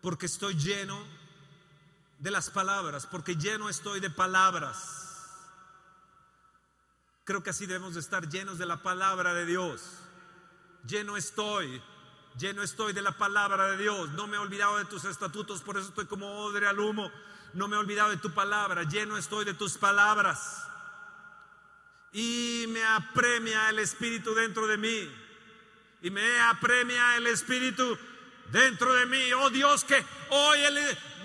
porque 0.00 0.26
estoy 0.26 0.54
lleno 0.54 1.00
de 2.18 2.30
las 2.32 2.50
palabras, 2.50 3.06
porque 3.06 3.36
lleno 3.36 3.68
estoy 3.68 4.00
de 4.00 4.10
palabras. 4.10 5.04
Creo 7.24 7.42
que 7.42 7.50
así 7.50 7.66
debemos 7.66 7.94
de 7.94 8.00
estar 8.00 8.28
llenos 8.28 8.58
de 8.58 8.66
la 8.66 8.82
palabra 8.82 9.32
de 9.32 9.46
Dios. 9.46 9.82
Lleno 10.88 11.16
estoy, 11.16 11.80
lleno 12.36 12.62
estoy 12.64 12.92
de 12.92 13.02
la 13.02 13.16
palabra 13.16 13.70
de 13.70 13.76
Dios. 13.76 14.10
No 14.10 14.26
me 14.26 14.36
he 14.36 14.40
olvidado 14.40 14.78
de 14.78 14.86
tus 14.86 15.04
estatutos, 15.04 15.62
por 15.62 15.78
eso 15.78 15.88
estoy 15.88 16.06
como 16.06 16.26
odre 16.38 16.66
al 16.66 16.80
humo. 16.80 17.12
No 17.54 17.68
me 17.68 17.76
he 17.76 17.78
olvidado 17.78 18.10
de 18.10 18.16
tu 18.16 18.32
palabra, 18.32 18.82
lleno 18.82 19.16
estoy 19.16 19.44
de 19.44 19.54
tus 19.54 19.78
palabras. 19.78 20.64
Y 22.12 22.64
me 22.70 22.84
apremia 22.84 23.70
el 23.70 23.78
Espíritu 23.78 24.34
dentro 24.34 24.66
de 24.66 24.78
mí 24.78 25.25
y 26.02 26.10
me 26.10 26.40
apremia 26.40 27.16
el 27.16 27.26
Espíritu 27.26 27.98
dentro 28.52 28.92
de 28.94 29.06
mí. 29.06 29.32
Oh 29.34 29.50
Dios, 29.50 29.84
que 29.84 30.02
hoy 30.30 30.58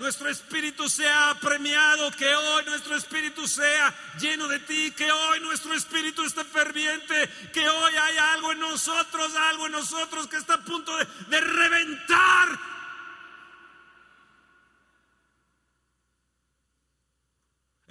nuestro 0.00 0.28
espíritu 0.28 0.88
sea 0.88 1.30
apremiado, 1.30 2.10
que 2.12 2.34
hoy 2.34 2.64
nuestro 2.66 2.96
espíritu 2.96 3.46
sea 3.46 3.94
lleno 4.18 4.48
de 4.48 4.58
ti, 4.60 4.92
que 4.92 5.10
hoy 5.10 5.40
nuestro 5.40 5.74
espíritu 5.74 6.24
esté 6.24 6.44
ferviente, 6.44 7.28
que 7.52 7.68
hoy 7.68 7.92
hay 7.94 8.16
algo 8.18 8.52
en 8.52 8.60
nosotros, 8.60 9.34
algo 9.36 9.66
en 9.66 9.72
nosotros 9.72 10.26
que 10.26 10.36
está 10.36 10.54
a 10.54 10.64
punto 10.64 10.96
de, 10.96 11.06
de 11.28 11.40
reventar 11.40 12.71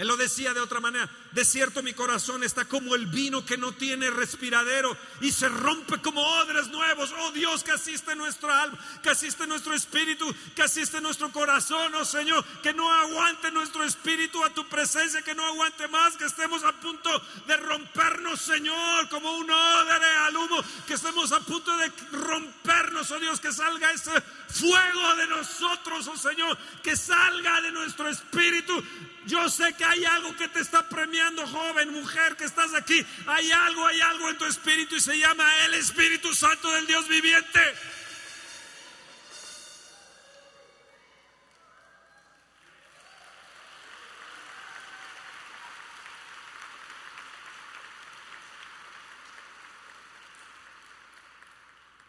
Él 0.01 0.07
lo 0.07 0.17
decía 0.17 0.51
de 0.55 0.59
otra 0.59 0.79
manera, 0.79 1.07
de 1.31 1.45
cierto 1.45 1.83
mi 1.83 1.93
corazón 1.93 2.43
está 2.43 2.65
como 2.65 2.95
el 2.95 3.05
vino 3.05 3.45
que 3.45 3.55
no 3.55 3.71
tiene 3.71 4.09
respiradero 4.09 4.97
y 5.19 5.31
se 5.31 5.47
rompe 5.47 5.99
como 5.99 6.23
odres 6.23 6.69
nuevos. 6.69 7.13
Oh 7.19 7.31
Dios, 7.33 7.63
que 7.63 7.69
asiste 7.69 8.15
nuestra 8.15 8.63
alma, 8.63 8.79
que 9.03 9.11
asiste 9.11 9.45
nuestro 9.45 9.75
espíritu, 9.75 10.25
que 10.55 10.63
asiste 10.63 10.99
nuestro 11.01 11.31
corazón, 11.31 11.93
oh 11.93 12.03
Señor, 12.03 12.43
que 12.63 12.73
no 12.73 12.91
aguante 12.91 13.51
nuestro 13.51 13.83
espíritu 13.83 14.43
a 14.43 14.51
tu 14.51 14.67
presencia, 14.67 15.21
que 15.21 15.35
no 15.35 15.45
aguante 15.45 15.87
más, 15.87 16.17
que 16.17 16.25
estemos 16.25 16.63
a 16.63 16.71
punto 16.71 17.11
de 17.45 17.57
rompernos, 17.57 18.41
Señor, 18.41 19.07
como 19.07 19.37
un 19.37 19.51
odre 19.51 20.17
al 20.25 20.35
humo, 20.35 20.63
que 20.87 20.95
estemos 20.95 21.31
a 21.31 21.41
punto 21.41 21.77
de 21.77 21.91
rompernos, 22.11 23.11
oh 23.11 23.19
Dios, 23.19 23.39
que 23.39 23.53
salga 23.53 23.91
ese 23.91 24.19
fuego 24.49 25.15
de 25.17 25.27
nosotros, 25.27 26.07
oh 26.07 26.17
Señor, 26.17 26.57
que 26.81 26.97
salga 26.97 27.61
de 27.61 27.71
nuestro 27.71 28.09
espíritu 28.09 28.83
yo 29.25 29.49
sé 29.49 29.73
que 29.73 29.83
hay 29.91 30.05
algo 30.05 30.33
que 30.37 30.47
te 30.47 30.61
está 30.61 30.87
premiando, 30.87 31.45
joven, 31.45 31.91
mujer, 31.91 32.37
que 32.37 32.45
estás 32.45 32.73
aquí. 32.73 33.05
Hay 33.27 33.51
algo, 33.51 33.85
hay 33.85 33.99
algo 33.99 34.29
en 34.29 34.37
tu 34.37 34.45
espíritu 34.45 34.95
y 34.95 35.01
se 35.01 35.17
llama 35.17 35.45
el 35.65 35.73
Espíritu 35.73 36.33
Santo 36.33 36.71
del 36.71 36.87
Dios 36.87 37.09
viviente. 37.09 37.59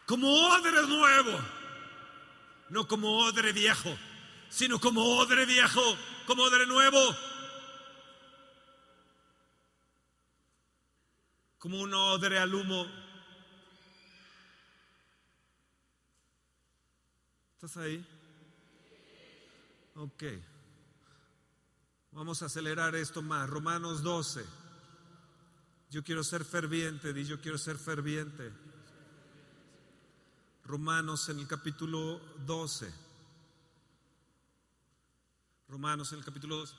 Como 0.05 0.31
odre 0.31 0.87
nuevo, 0.87 1.39
no 2.69 2.87
como 2.87 3.25
odre 3.25 3.51
viejo, 3.51 3.97
sino 4.49 4.79
como 4.79 5.03
odre 5.17 5.45
viejo 5.45 5.97
como 6.25 6.49
de 6.49 6.65
nuevo. 6.65 7.32
Como 11.63 11.79
un 11.79 11.93
odre 11.93 12.39
al 12.39 12.53
humo. 12.53 12.85
¿Estás 17.53 17.77
ahí? 17.77 18.05
Ok. 19.95 20.23
Vamos 22.11 22.41
a 22.41 22.47
acelerar 22.47 22.95
esto 22.95 23.21
más. 23.21 23.49
Romanos 23.49 24.03
12. 24.03 24.45
Yo 25.89 26.03
quiero 26.03 26.25
ser 26.25 26.43
ferviente, 26.43 27.13
di 27.13 27.23
yo 27.23 27.39
quiero 27.39 27.57
ser 27.57 27.77
ferviente. 27.77 28.51
Romanos 30.65 31.29
en 31.29 31.39
el 31.39 31.47
capítulo 31.47 32.19
12. 32.45 32.93
Romanos 35.69 36.11
en 36.11 36.19
el 36.19 36.25
capítulo 36.25 36.57
2. 36.57 36.75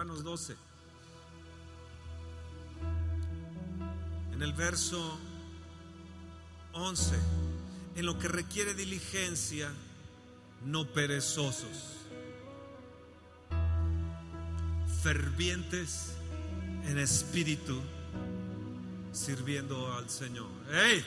Romanos 0.00 0.24
12. 0.24 0.56
En 4.32 4.42
el 4.42 4.54
verso 4.54 5.18
11, 6.72 7.16
en 7.96 8.06
lo 8.06 8.18
que 8.18 8.26
requiere 8.28 8.72
diligencia, 8.72 9.70
no 10.64 10.86
perezosos, 10.86 11.98
fervientes 15.02 16.14
en 16.86 16.96
espíritu 16.96 17.78
sirviendo 19.12 19.92
al 19.92 20.08
Señor. 20.08 20.48
¡Hey! 20.72 21.04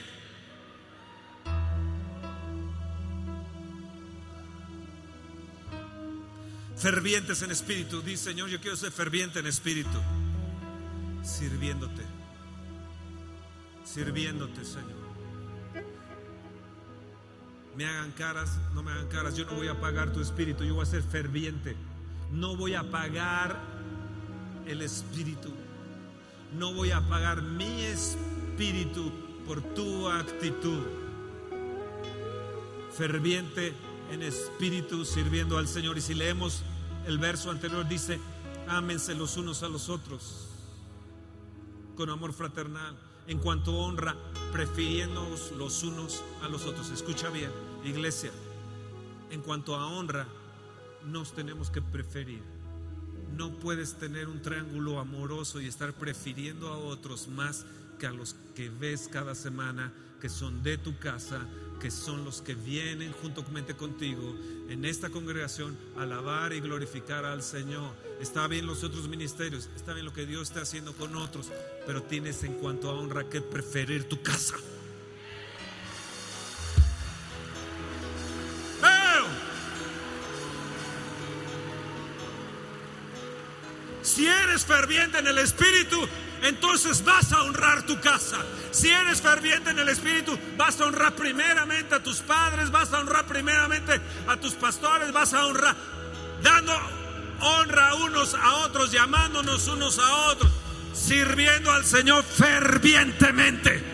Fervientes 6.84 7.40
en 7.40 7.50
espíritu. 7.50 8.02
Dice 8.02 8.24
Señor, 8.24 8.50
yo 8.50 8.60
quiero 8.60 8.76
ser 8.76 8.92
ferviente 8.92 9.38
en 9.38 9.46
espíritu. 9.46 9.98
Sirviéndote. 11.22 12.02
Sirviéndote, 13.86 14.66
Señor. 14.66 14.92
Me 17.74 17.86
hagan 17.86 18.12
caras, 18.12 18.58
no 18.74 18.82
me 18.82 18.90
hagan 18.90 19.08
caras. 19.08 19.34
Yo 19.34 19.46
no 19.46 19.54
voy 19.54 19.68
a 19.68 19.80
pagar 19.80 20.12
tu 20.12 20.20
espíritu. 20.20 20.62
Yo 20.62 20.74
voy 20.74 20.82
a 20.82 20.86
ser 20.86 21.02
ferviente. 21.02 21.74
No 22.30 22.54
voy 22.54 22.74
a 22.74 22.90
pagar 22.90 23.58
el 24.66 24.82
espíritu. 24.82 25.54
No 26.58 26.74
voy 26.74 26.90
a 26.90 26.98
apagar 26.98 27.40
mi 27.40 27.80
espíritu 27.80 29.10
por 29.46 29.62
tu 29.62 30.10
actitud. 30.10 30.82
Ferviente 32.94 33.72
en 34.12 34.22
espíritu 34.22 35.06
sirviendo 35.06 35.56
al 35.56 35.66
Señor. 35.66 35.96
Y 35.96 36.02
si 36.02 36.12
leemos 36.12 36.62
el 37.06 37.18
verso 37.18 37.50
anterior 37.50 37.86
dice, 37.88 38.18
ámense 38.68 39.14
los 39.14 39.36
unos 39.36 39.62
a 39.62 39.68
los 39.68 39.88
otros 39.88 40.48
con 41.94 42.10
amor 42.10 42.32
fraternal. 42.32 42.96
En 43.26 43.38
cuanto 43.38 43.74
honra, 43.74 44.16
prefiriéndonos 44.52 45.52
los 45.52 45.82
unos 45.82 46.22
a 46.42 46.48
los 46.48 46.66
otros. 46.66 46.90
Escucha 46.90 47.30
bien, 47.30 47.50
iglesia. 47.84 48.30
En 49.30 49.40
cuanto 49.40 49.76
a 49.76 49.86
honra, 49.86 50.26
nos 51.06 51.32
tenemos 51.32 51.70
que 51.70 51.80
preferir. 51.80 52.42
No 53.34 53.50
puedes 53.58 53.94
tener 53.94 54.28
un 54.28 54.42
triángulo 54.42 55.00
amoroso 55.00 55.60
y 55.60 55.66
estar 55.66 55.94
prefiriendo 55.94 56.68
a 56.68 56.76
otros 56.76 57.28
más 57.28 57.64
que 57.98 58.06
a 58.06 58.12
los 58.12 58.36
que 58.54 58.68
ves 58.68 59.08
cada 59.10 59.34
semana, 59.34 59.92
que 60.20 60.28
son 60.28 60.62
de 60.62 60.76
tu 60.78 60.98
casa, 60.98 61.46
que 61.80 61.90
son 61.90 62.24
los 62.24 62.42
que 62.42 62.54
vienen 62.54 63.12
juntamente 63.12 63.74
contigo 63.74 64.34
en 64.68 64.84
esta 64.84 65.10
congregación 65.10 65.76
a 65.96 66.02
alabar 66.02 66.52
y 66.52 66.60
glorificar 66.60 67.24
al 67.24 67.42
Señor. 67.42 67.92
Está 68.20 68.46
bien 68.48 68.66
los 68.66 68.84
otros 68.84 69.08
ministerios, 69.08 69.68
está 69.76 69.92
bien 69.92 70.06
lo 70.06 70.12
que 70.12 70.26
Dios 70.26 70.48
está 70.48 70.62
haciendo 70.62 70.92
con 70.94 71.14
otros, 71.16 71.50
pero 71.86 72.02
tienes 72.02 72.42
en 72.44 72.54
cuanto 72.54 72.88
a 72.88 72.94
honra 72.94 73.28
que 73.28 73.40
preferir 73.40 74.08
tu 74.08 74.22
casa. 74.22 74.54
Si 84.14 84.28
eres 84.28 84.64
ferviente 84.64 85.18
en 85.18 85.26
el 85.26 85.38
Espíritu, 85.38 85.98
entonces 86.44 87.02
vas 87.04 87.32
a 87.32 87.42
honrar 87.42 87.84
tu 87.84 87.98
casa. 88.00 88.38
Si 88.70 88.90
eres 88.90 89.20
ferviente 89.20 89.70
en 89.70 89.78
el 89.78 89.88
Espíritu, 89.88 90.38
vas 90.56 90.80
a 90.80 90.86
honrar 90.86 91.14
primeramente 91.14 91.94
a 91.94 92.02
tus 92.02 92.20
padres, 92.20 92.70
vas 92.70 92.92
a 92.92 93.00
honrar 93.00 93.26
primeramente 93.26 94.00
a 94.28 94.36
tus 94.36 94.52
pastores, 94.54 95.10
vas 95.12 95.34
a 95.34 95.46
honrar 95.46 95.74
dando 96.42 96.72
honra 97.40 97.94
unos 97.94 98.34
a 98.34 98.56
otros, 98.58 98.92
llamándonos 98.92 99.66
unos 99.68 99.98
a 99.98 100.28
otros, 100.28 100.52
sirviendo 100.92 101.72
al 101.72 101.84
Señor 101.84 102.22
fervientemente. 102.22 103.93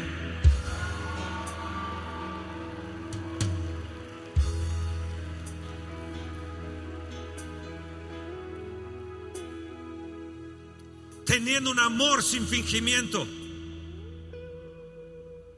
Teniendo 11.41 11.71
un 11.71 11.81
amor 11.81 12.23
sin 12.23 12.47
fingimiento. 12.47 13.27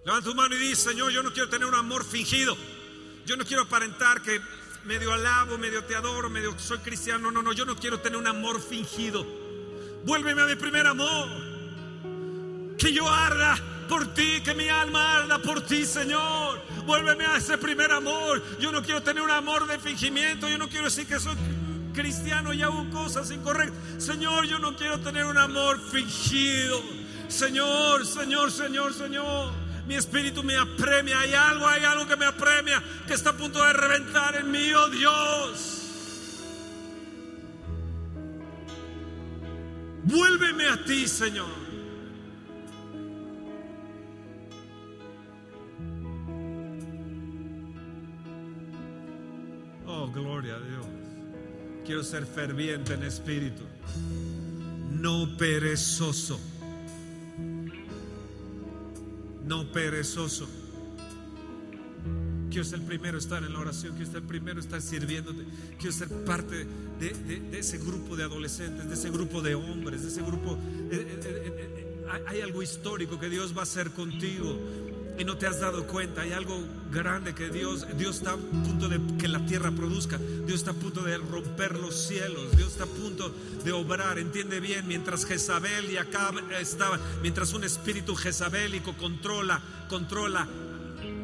Levanta 0.05 0.31
tu 0.31 0.35
mano 0.35 0.55
y 0.55 0.59
dice, 0.59 0.91
Señor, 0.91 1.11
yo 1.11 1.25
no 1.25 1.33
quiero 1.33 1.49
tener 1.49 1.67
un 1.67 1.75
amor 1.75 2.05
fingido. 2.05 2.57
Yo 3.27 3.37
no 3.37 3.45
quiero 3.45 3.65
aparentar 3.65 4.23
que 4.23 4.41
medio 4.85 5.13
alabo, 5.13 5.59
medio 5.59 5.83
te 5.83 5.97
adoro, 5.97 6.31
medio 6.31 6.57
soy 6.57 6.79
cristiano. 6.79 7.33
No, 7.33 7.43
no, 7.43 7.53
yo 7.53 7.65
no 7.65 7.75
quiero 7.75 7.99
tener 7.99 8.17
un 8.17 8.29
amor 8.29 8.61
fingido. 8.61 9.27
Vuélveme 10.05 10.43
a 10.43 10.47
mi 10.47 10.55
primer 10.55 10.87
amor. 10.87 11.29
Que 12.79 12.93
yo 12.93 13.09
arda 13.09 13.59
por 13.89 14.15
ti, 14.15 14.41
que 14.45 14.55
mi 14.55 14.69
alma 14.69 15.17
arda 15.17 15.43
por 15.43 15.63
ti, 15.63 15.85
Señor. 15.85 16.63
Vuélveme 16.87 17.27
a 17.27 17.39
ese 17.39 17.59
primer 17.59 17.91
amor. 17.91 18.41
Yo 18.61 18.71
no 18.71 18.83
quiero 18.83 19.03
tener 19.03 19.21
un 19.21 19.33
amor 19.33 19.67
de 19.67 19.81
fingimiento. 19.81 20.49
Yo 20.49 20.59
no 20.59 20.69
quiero 20.69 20.85
decir 20.85 21.09
que 21.09 21.19
soy 21.19 21.35
cristiano 21.93 22.53
y 22.53 22.63
hago 22.63 22.89
cosas 22.91 23.31
incorrectas. 23.31 24.03
Señor, 24.03 24.47
yo 24.47 24.59
no 24.59 24.77
quiero 24.77 25.01
tener 25.01 25.25
un 25.25 25.39
amor 25.39 25.81
fingido. 25.81 26.81
Señor, 27.29 28.07
Señor, 28.07 28.51
Señor, 28.51 28.93
Señor. 28.93 29.53
Mi 29.87 29.95
espíritu 29.95 30.43
me 30.43 30.57
apremia. 30.57 31.19
Hay 31.21 31.35
algo, 31.35 31.67
hay 31.67 31.85
algo 31.85 32.07
que 32.07 32.17
me 32.17 32.27
apremia, 32.27 32.83
que 33.07 33.15
está 33.15 33.31
a 33.31 33.37
punto 33.37 33.65
de 33.65 33.73
reventar 33.73 34.37
en 34.37 34.51
mí, 34.51 34.73
oh 34.73 34.89
Dios. 34.91 35.79
Vuélveme 40.05 40.69
a 40.69 40.85
ti, 40.85 41.07
Señor. 41.07 41.63
Oh, 49.87 50.09
gloria 50.09 50.57
a 50.57 50.61
Dios. 50.61 51.02
Quiero 51.85 52.05
ser 52.05 52.27
ferviente 52.27 52.95
en 52.95 53.03
espíritu, 53.03 53.63
no 54.91 55.37
perezoso. 55.37 56.39
No 59.45 59.71
perezoso. 59.73 60.49
Quiero 62.49 62.65
ser 62.65 62.81
el 62.81 62.85
primero 62.85 63.19
estar 63.19 63.43
en 63.43 63.53
la 63.53 63.59
oración, 63.61 63.95
quiero 63.97 64.13
ser 64.13 64.21
el 64.21 64.29
primero 64.29 64.61
estar 64.61 64.81
sirviéndote, 64.83 65.43
quiero 65.79 65.93
ser 65.93 66.09
parte 66.25 66.67
de, 67.01 67.59
ese 67.59 67.79
grupo 67.79 68.15
de 68.15 68.25
adolescentes, 68.25 68.89
de 68.89 68.95
ese 68.95 69.11
grupo 69.11 69.41
de 69.41 69.55
hombres, 69.55 70.03
de 70.03 70.09
ese 70.09 70.21
grupo. 70.21 70.59
Eh, 70.91 71.19
eh, 71.25 72.07
eh, 72.07 72.23
hay 72.27 72.43
algo 72.43 72.63
histórico 72.63 73.19
que 73.19 73.31
Dios 73.31 73.57
va 73.57 73.61
a 73.61 73.63
hacer 73.63 73.91
contigo 73.93 74.59
y 75.19 75.25
no 75.25 75.37
te 75.37 75.47
has 75.47 75.61
dado 75.61 75.87
cuenta. 75.87 76.23
Hay 76.23 76.33
algo 76.33 76.59
grande 76.91 77.35
que 77.35 77.49
Dios, 77.49 77.87
Dios 77.97 78.17
está 78.17 78.33
a 78.33 78.37
punto 78.37 78.89
de 78.89 79.01
que 79.19 79.29
la 79.29 79.45
tierra 79.47 79.71
produzca. 79.71 80.19
Dios 80.47 80.61
está 80.61 80.73
a 80.73 80.75
punto 80.75 81.03
de 81.03 81.19
romper 81.19 81.79
los 81.79 81.95
cielos. 82.07 82.57
Dios 82.57 82.73
está 82.73 82.85
a 82.85 82.87
punto 82.87 83.35
de 83.65 83.73
obrar. 83.73 84.19
Entiende 84.19 84.61
bien, 84.61 84.87
mientras 84.87 85.25
Jezabel 85.25 85.91
y 85.91 85.97
Acab 85.97 86.35
estaban, 86.61 87.01
mientras 87.23 87.53
un 87.53 87.65
espíritu 87.65 88.15
jezabélico 88.15 88.97
controla, 88.97 89.61
controla 89.89 90.49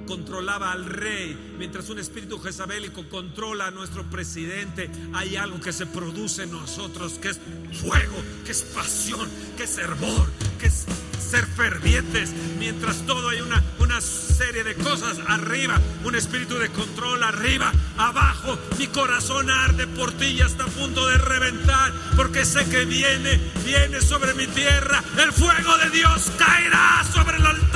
controlaba 0.08 0.72
al 0.72 0.86
rey, 0.86 1.36
mientras 1.58 1.90
un 1.90 1.98
espíritu 1.98 2.38
jezabélico 2.38 3.06
controla 3.10 3.66
a 3.66 3.70
nuestro 3.70 4.04
presidente, 4.04 4.90
hay 5.12 5.36
algo 5.36 5.60
que 5.60 5.70
se 5.70 5.84
produce 5.84 6.44
en 6.44 6.52
nosotros, 6.52 7.18
que 7.20 7.28
es 7.28 7.38
fuego, 7.74 8.16
que 8.46 8.52
es 8.52 8.62
pasión, 8.62 9.28
que 9.58 9.64
es 9.64 9.76
hervor, 9.76 10.30
que 10.58 10.68
es 10.68 10.86
ser 11.20 11.44
fervientes, 11.44 12.32
mientras 12.58 13.04
todo 13.04 13.28
hay 13.28 13.42
una, 13.42 13.62
serie 14.00 14.64
de 14.64 14.74
cosas 14.74 15.18
arriba, 15.26 15.80
un 16.04 16.14
espíritu 16.14 16.58
de 16.58 16.70
control 16.70 17.22
arriba, 17.22 17.72
abajo, 17.96 18.58
mi 18.78 18.86
corazón 18.86 19.50
arde 19.50 19.86
por 19.86 20.12
ti 20.12 20.26
y 20.26 20.40
está 20.40 20.64
a 20.64 20.68
punto 20.68 21.06
de 21.08 21.18
reventar, 21.18 21.92
porque 22.16 22.44
sé 22.44 22.64
que 22.68 22.84
viene, 22.84 23.40
viene 23.64 24.00
sobre 24.00 24.34
mi 24.34 24.46
tierra, 24.46 25.02
el 25.22 25.32
fuego 25.32 25.76
de 25.78 25.90
Dios 25.90 26.30
caerá 26.38 27.04
sobre 27.12 27.36
el. 27.36 27.67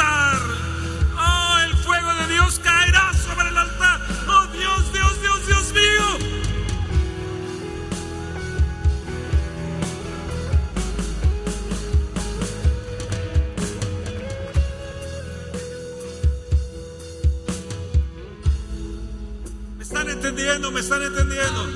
Están 20.82 21.02
entendiendo? 21.02 21.68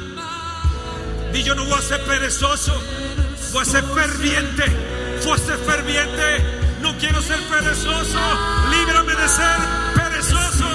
Y 1.32 1.42
yo 1.44 1.54
no 1.54 1.64
voy 1.64 1.78
a 1.78 1.82
ser 1.82 2.00
perezoso, 2.04 2.72
voy 3.52 3.62
a 3.62 3.64
ser 3.64 3.84
ferviente, 3.84 4.64
voy 5.24 5.34
a 5.34 5.38
ser 5.38 5.58
ferviente. 5.58 6.56
No 6.82 6.96
quiero 6.98 7.22
ser 7.22 7.40
perezoso, 7.42 8.18
líbrame 8.70 9.14
de 9.14 9.28
ser 9.28 9.58
perezoso, 9.94 10.66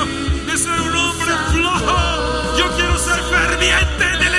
de 0.48 0.58
ser 0.58 0.82
un 0.82 0.96
hombre 0.96 1.34
flojo. 1.52 2.58
Yo 2.58 2.72
quiero 2.76 2.98
ser 2.98 3.22
ferviente 3.22 4.06
en 4.16 4.22
el 4.24 4.31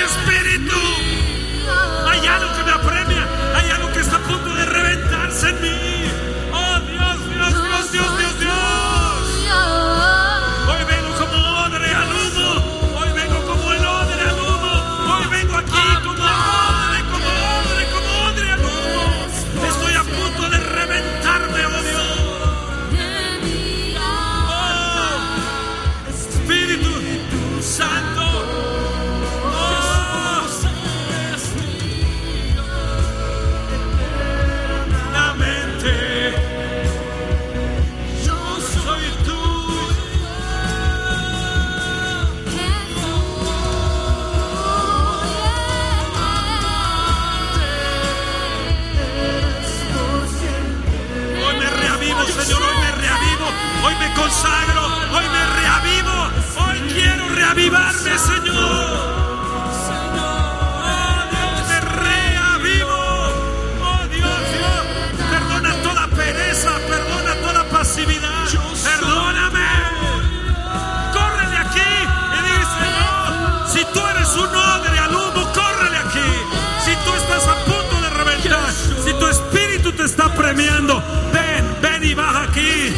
Ven, 81.33 81.77
ven 81.81 82.03
y 82.03 82.13
baja 82.13 82.43
aquí. 82.43 82.93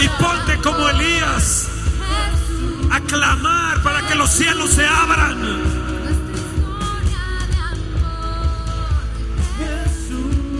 Y 0.00 0.08
ponte 0.22 0.58
como 0.62 0.88
Elías 0.90 1.68
a 2.90 3.00
clamar 3.00 3.82
para 3.82 4.06
que 4.06 4.14
los 4.14 4.30
cielos 4.30 4.70
se 4.70 4.86
abran. 4.86 5.62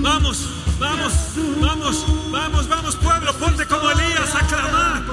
Vamos, 0.00 0.48
vamos, 0.78 1.12
vamos, 1.60 2.06
vamos, 2.30 2.68
vamos 2.68 2.96
pueblo, 2.96 3.32
ponte 3.34 3.66
como 3.66 3.90
Elías 3.90 4.34
a 4.34 4.46
clamar. 4.46 5.05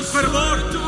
com 0.00 0.04
fervor 0.04 0.79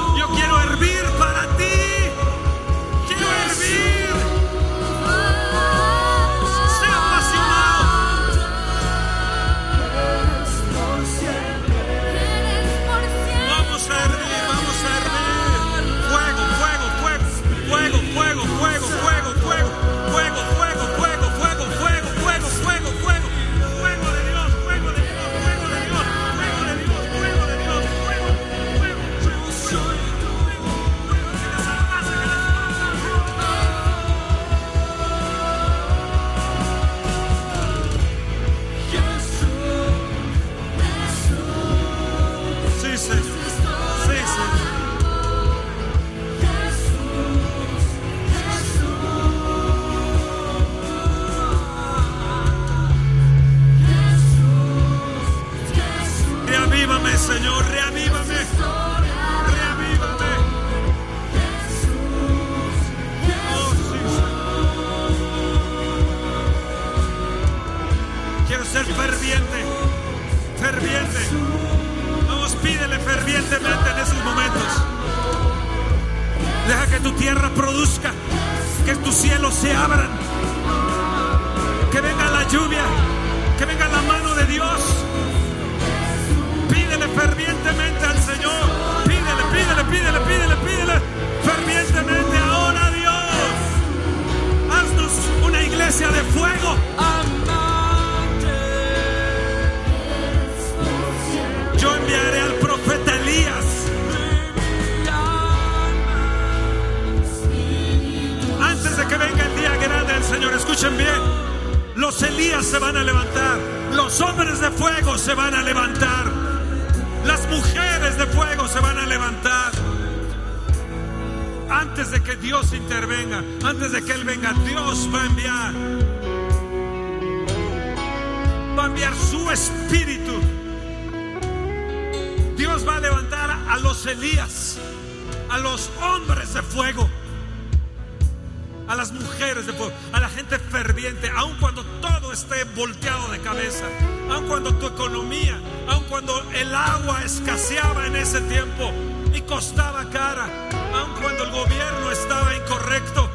aun 145.89 146.05
cuando 146.05 146.43
el 146.53 146.75
agua 146.75 147.23
escaseaba 147.25 148.07
en 148.07 148.17
ese 148.17 148.41
tiempo 148.43 148.91
y 149.33 149.41
costaba 149.43 150.09
cara, 150.11 150.47
aun 150.95 151.21
cuando 151.21 151.45
el 151.45 151.51
gobierno 151.51 152.11
estaba 152.11 152.55
incorrecto, 152.55 153.31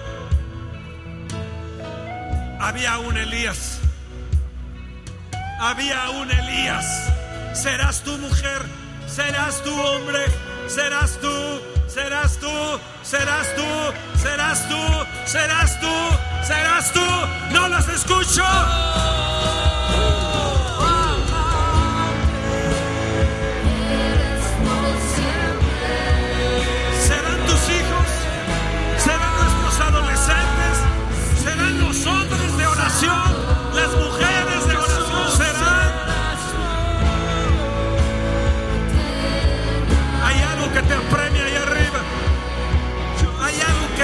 había 2.59 2.97
un 2.99 3.17
Elías, 3.17 3.79
había 5.59 6.09
un 6.09 6.29
Elías, 6.31 7.11
serás 7.53 8.03
tu 8.03 8.17
mujer, 8.17 8.61
serás 9.07 9.63
tu 9.63 9.73
hombre, 9.81 10.25
serás 10.67 11.19
tú, 11.19 11.61
serás 11.87 12.37
tú, 12.37 12.79
serás 13.03 13.55
tú, 13.55 14.19
serás 14.21 14.67
tú, 14.69 14.75
serás 15.25 15.79
tú, 15.79 15.93
serás 16.43 16.93
tú, 16.93 17.05
no 17.53 17.67
las 17.69 17.87
escucho. 17.89 18.43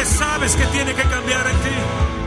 sabes 0.06 0.56
que 0.56 0.66
tiene 0.68 0.94
que 0.94 1.04
cambiar 1.04 1.48
en 1.48 1.58
ti. 1.58 2.23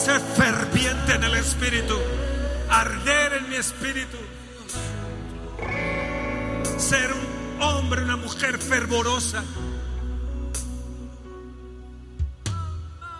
Ser 0.00 0.20
ferviente 0.20 1.14
en 1.14 1.24
el 1.24 1.34
espíritu. 1.34 1.98
Arder 2.70 3.34
en 3.34 3.50
mi 3.50 3.56
espíritu. 3.56 4.16
Ser 6.78 7.12
un 7.12 7.62
hombre, 7.62 8.02
una 8.02 8.16
mujer 8.16 8.58
fervorosa. 8.58 9.44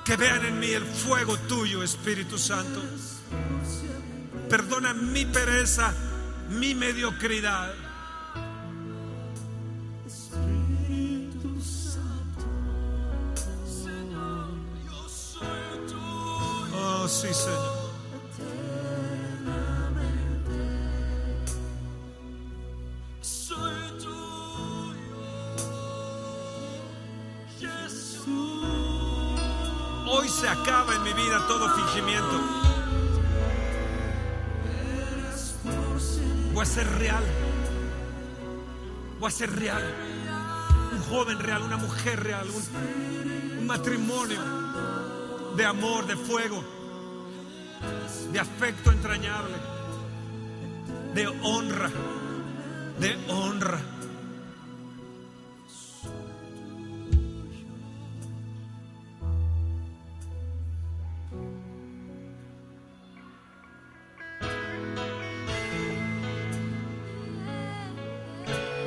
Que 0.04 0.16
vean 0.16 0.44
en 0.46 0.58
mí 0.58 0.70
el 0.70 0.84
fuego 0.84 1.36
tuyo, 1.40 1.82
Espíritu 1.82 2.38
Santo. 2.38 2.82
Perdona 4.48 4.94
mi 4.94 5.26
pereza, 5.26 5.92
mi 6.48 6.74
mediocridad. 6.74 7.74
Oh, 17.10 17.12
sí, 17.12 17.34
Señor. 17.34 17.80
Hoy 30.08 30.28
se 30.28 30.48
acaba 30.48 30.94
en 30.94 31.02
mi 31.02 31.12
vida 31.14 31.44
todo 31.48 31.74
fingimiento. 31.74 32.40
Voy 36.52 36.62
a 36.62 36.66
ser 36.66 36.86
real. 36.98 37.24
Voy 39.18 39.28
a 39.28 39.30
ser 39.32 39.50
real. 39.56 39.82
Un 40.92 41.02
joven 41.10 41.40
real, 41.40 41.62
una 41.62 41.76
mujer 41.76 42.22
real, 42.22 42.46
un, 42.48 43.58
un 43.58 43.66
matrimonio 43.66 44.40
de 45.56 45.66
amor, 45.66 46.06
de 46.06 46.16
fuego, 46.16 46.62
de 48.32 48.38
afecto 48.38 48.92
entrañable, 48.92 49.54
de 51.14 51.26
honra, 51.28 51.90
de 52.98 53.16
honra. 53.28 53.80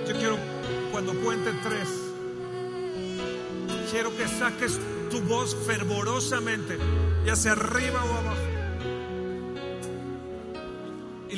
Yo 0.07 0.17
quiero, 0.17 0.37
cuando 0.91 1.13
cuente 1.21 1.51
tres, 1.63 1.89
quiero 3.91 4.15
que 4.15 4.27
saques 4.27 4.79
tu 5.09 5.21
voz 5.21 5.55
fervorosamente, 5.67 6.77
ya 7.25 7.35
sea 7.35 7.53
arriba 7.53 8.03
o 8.03 8.13
abajo, 8.13 8.42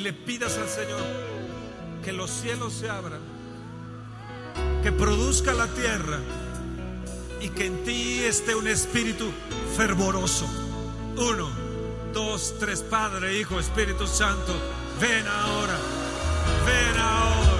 le 0.06 0.12
pidas 0.12 0.56
al 0.56 0.68
Señor 0.68 1.02
que 2.04 2.12
los 2.12 2.30
cielos 2.30 2.72
se 2.72 2.88
abran, 2.88 3.18
que 4.80 4.92
produzca 4.92 5.52
la 5.52 5.66
tierra 5.66 6.20
y 7.40 7.48
que 7.48 7.66
en 7.66 7.82
ti 7.82 8.22
esté 8.22 8.54
un 8.54 8.68
espíritu 8.68 9.32
fervoroso. 9.76 10.46
Uno, 11.16 11.50
dos, 12.14 12.54
tres, 12.60 12.84
Padre, 12.84 13.36
Hijo, 13.36 13.58
Espíritu 13.58 14.06
Santo, 14.06 14.52
ven 15.00 15.26
ahora, 15.26 15.76
ven 16.64 17.00
ahora, 17.00 17.55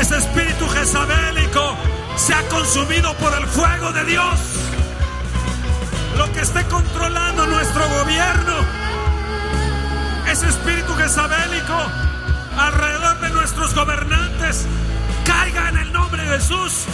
Ese 0.00 0.16
espíritu 0.16 0.66
jezabélico 0.66 1.76
se 2.16 2.32
ha 2.32 2.48
consumido 2.48 3.12
por 3.18 3.34
el 3.34 3.46
fuego 3.46 3.92
de 3.92 4.04
Dios. 4.06 4.40
Lo 6.16 6.32
que 6.32 6.40
esté 6.40 6.64
controlando 6.64 7.46
nuestro 7.46 7.86
gobierno, 7.86 8.54
ese 10.26 10.48
espíritu 10.48 10.94
jezabélico 10.94 11.76
alrededor 12.56 13.20
de 13.20 13.28
nuestros 13.28 13.74
gobernantes, 13.74 14.66
caiga 15.26 15.68
en 15.68 15.76
el 15.76 15.92
nombre 15.92 16.22
de 16.22 16.38
Jesús. 16.38 16.86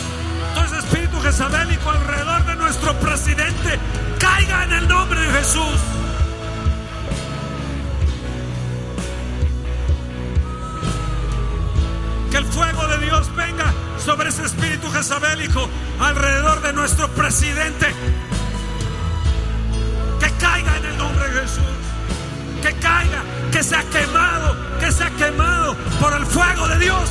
Todo 0.55 0.65
ese 0.65 0.79
espíritu 0.79 1.21
jezabélico 1.21 1.89
alrededor 1.89 2.45
de 2.45 2.57
nuestro 2.57 2.93
presidente, 2.99 3.79
caiga 4.19 4.65
en 4.65 4.73
el 4.73 4.89
nombre 4.89 5.21
de 5.21 5.33
Jesús. 5.33 5.96
Sobre 14.07 14.29
ese 14.29 14.45
espíritu 14.45 14.89
jezabélico 14.93 15.69
alrededor 15.99 16.63
de 16.63 16.73
nuestro 16.73 17.09
presidente. 17.09 17.87
Que 20.21 20.31
caiga 20.39 20.77
en 20.77 20.85
el 20.85 20.97
nombre 20.97 21.29
de 21.29 21.41
Jesús. 21.41 21.65
Que 22.63 22.73
caiga, 22.75 23.25
que 23.51 23.65
sea 23.65 23.83
quemado, 23.91 24.57
que 24.79 24.93
sea 24.93 25.11
quemado 25.11 25.75
por 26.01 26.13
el 26.13 26.25
fuego 26.25 26.69
de 26.69 26.79
Dios. 26.79 27.11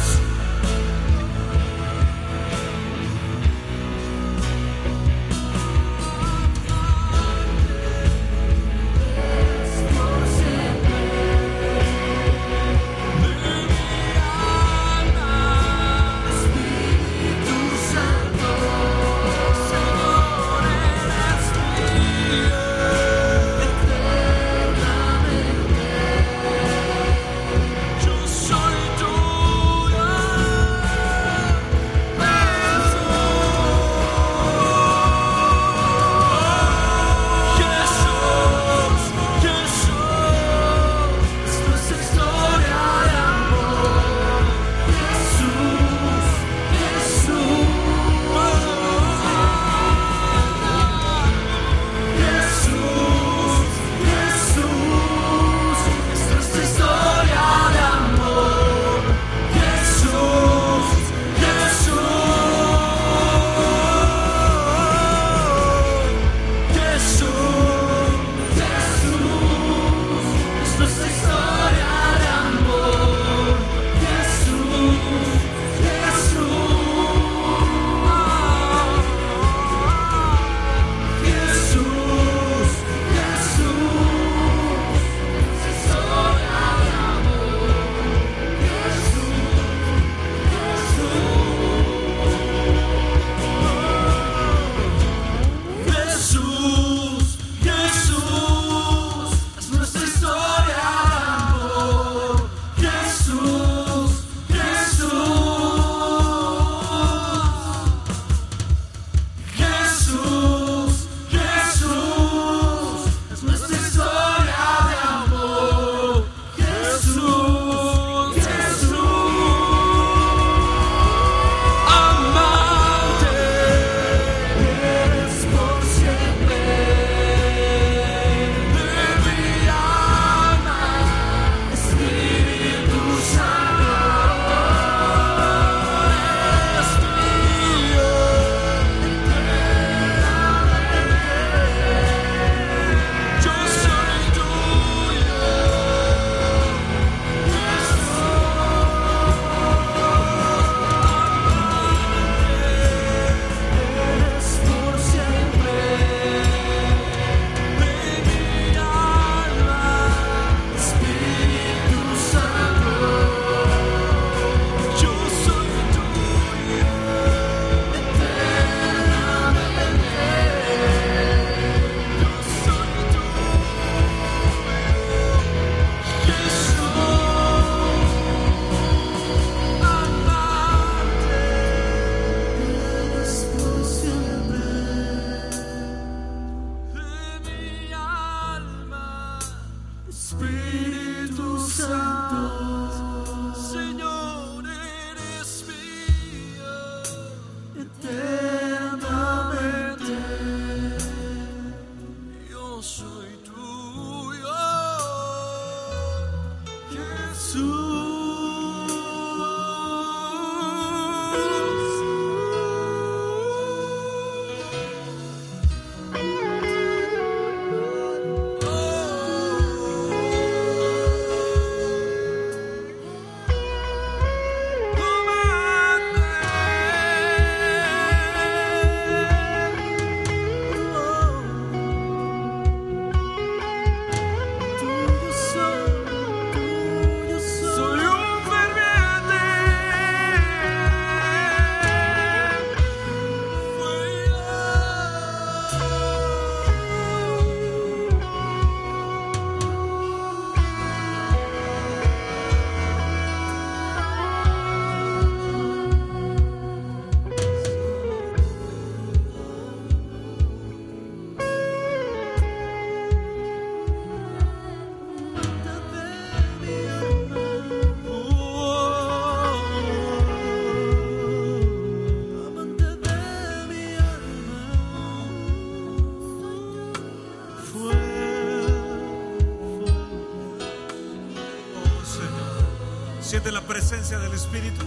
Siente 283.45 283.61
la 283.61 283.67
presencia 283.67 284.17
del 284.17 284.33
Espíritu. 284.33 284.83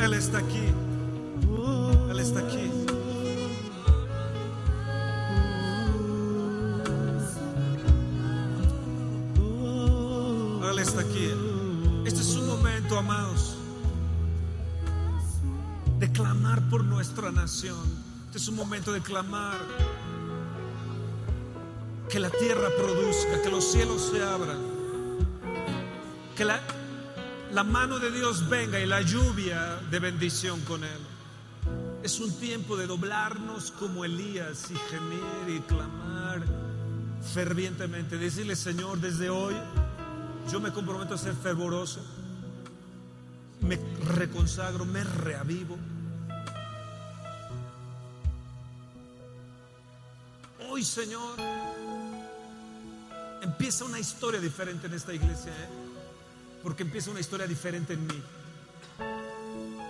Él 0.00 0.14
está 0.14 0.38
aquí. 0.38 0.62
Él 2.08 2.20
está 2.20 2.38
aquí. 2.38 2.70
Él 10.70 10.78
está 10.78 11.00
aquí. 11.00 11.32
Este 12.06 12.20
es 12.20 12.36
un 12.36 12.46
momento, 12.46 12.96
amados, 12.96 13.56
de 15.98 16.12
clamar 16.12 16.62
por 16.70 16.84
nuestra 16.84 17.32
nación. 17.32 17.82
Este 18.26 18.38
es 18.38 18.46
un 18.46 18.54
momento 18.54 18.92
de 18.92 19.00
clamar 19.00 19.58
que 22.08 22.20
la 22.20 22.30
tierra 22.30 22.68
produzca, 22.78 23.42
que 23.42 23.50
los 23.50 23.72
cielos 23.72 24.12
se 24.12 24.22
abran, 24.22 24.60
que 26.36 26.44
la, 26.44 26.60
la 27.58 27.64
mano 27.64 27.98
de 27.98 28.12
Dios 28.12 28.48
venga 28.48 28.78
y 28.78 28.86
la 28.86 29.02
lluvia 29.02 29.80
de 29.90 29.98
bendición 29.98 30.60
con 30.60 30.84
Él. 30.84 31.00
Es 32.04 32.20
un 32.20 32.30
tiempo 32.38 32.76
de 32.76 32.86
doblarnos 32.86 33.72
como 33.72 34.04
Elías 34.04 34.70
y 34.70 34.76
gemir 34.76 35.56
y 35.56 35.58
clamar 35.62 36.44
fervientemente. 37.34 38.16
Decirle, 38.16 38.54
Señor, 38.54 39.00
desde 39.00 39.28
hoy 39.28 39.56
yo 40.52 40.60
me 40.60 40.72
comprometo 40.72 41.14
a 41.14 41.18
ser 41.18 41.34
fervoroso, 41.34 42.00
me 43.62 43.76
reconsagro, 44.06 44.84
me 44.84 45.02
reavivo. 45.02 45.76
Hoy, 50.70 50.84
Señor, 50.84 51.34
empieza 53.42 53.84
una 53.84 53.98
historia 53.98 54.40
diferente 54.40 54.86
en 54.86 54.94
esta 54.94 55.12
iglesia, 55.12 55.50
¿eh? 55.50 55.87
Porque 56.62 56.82
empieza 56.82 57.10
una 57.10 57.20
historia 57.20 57.46
diferente 57.46 57.94
en 57.94 58.06
mí. 58.06 58.22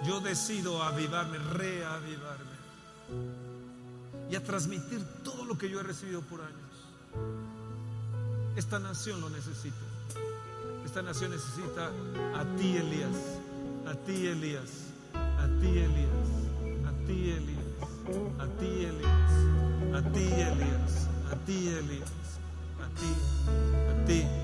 Yo 0.06 0.20
decido 0.20 0.82
avivarme, 0.82 1.38
reavivarme 1.38 2.58
y 4.30 4.36
a 4.36 4.44
transmitir 4.44 5.04
todo 5.24 5.44
lo 5.44 5.56
que 5.58 5.68
yo 5.68 5.80
he 5.80 5.82
recibido 5.82 6.20
por 6.22 6.40
años. 6.40 6.54
Esta 8.56 8.78
nación 8.78 9.20
lo 9.20 9.30
necesita. 9.30 9.76
Esta 10.84 11.02
nación 11.02 11.30
necesita 11.30 11.90
a 12.34 12.44
ti, 12.56 12.76
Elías, 12.76 13.16
a 13.86 13.94
ti, 13.94 14.26
Elías, 14.26 14.70
a 15.14 15.46
ti, 15.60 15.78
Elías, 15.78 16.10
a 16.86 17.06
ti, 17.06 17.30
Elías, 17.30 17.68
a 18.38 18.46
ti, 18.58 18.84
Elías, 18.84 19.32
a 19.94 20.02
ti, 20.12 20.24
Elías, 20.24 21.08
a 21.30 21.36
ti, 21.44 21.68
Elías, 21.68 22.10
a 22.80 24.04
ti. 24.06 24.38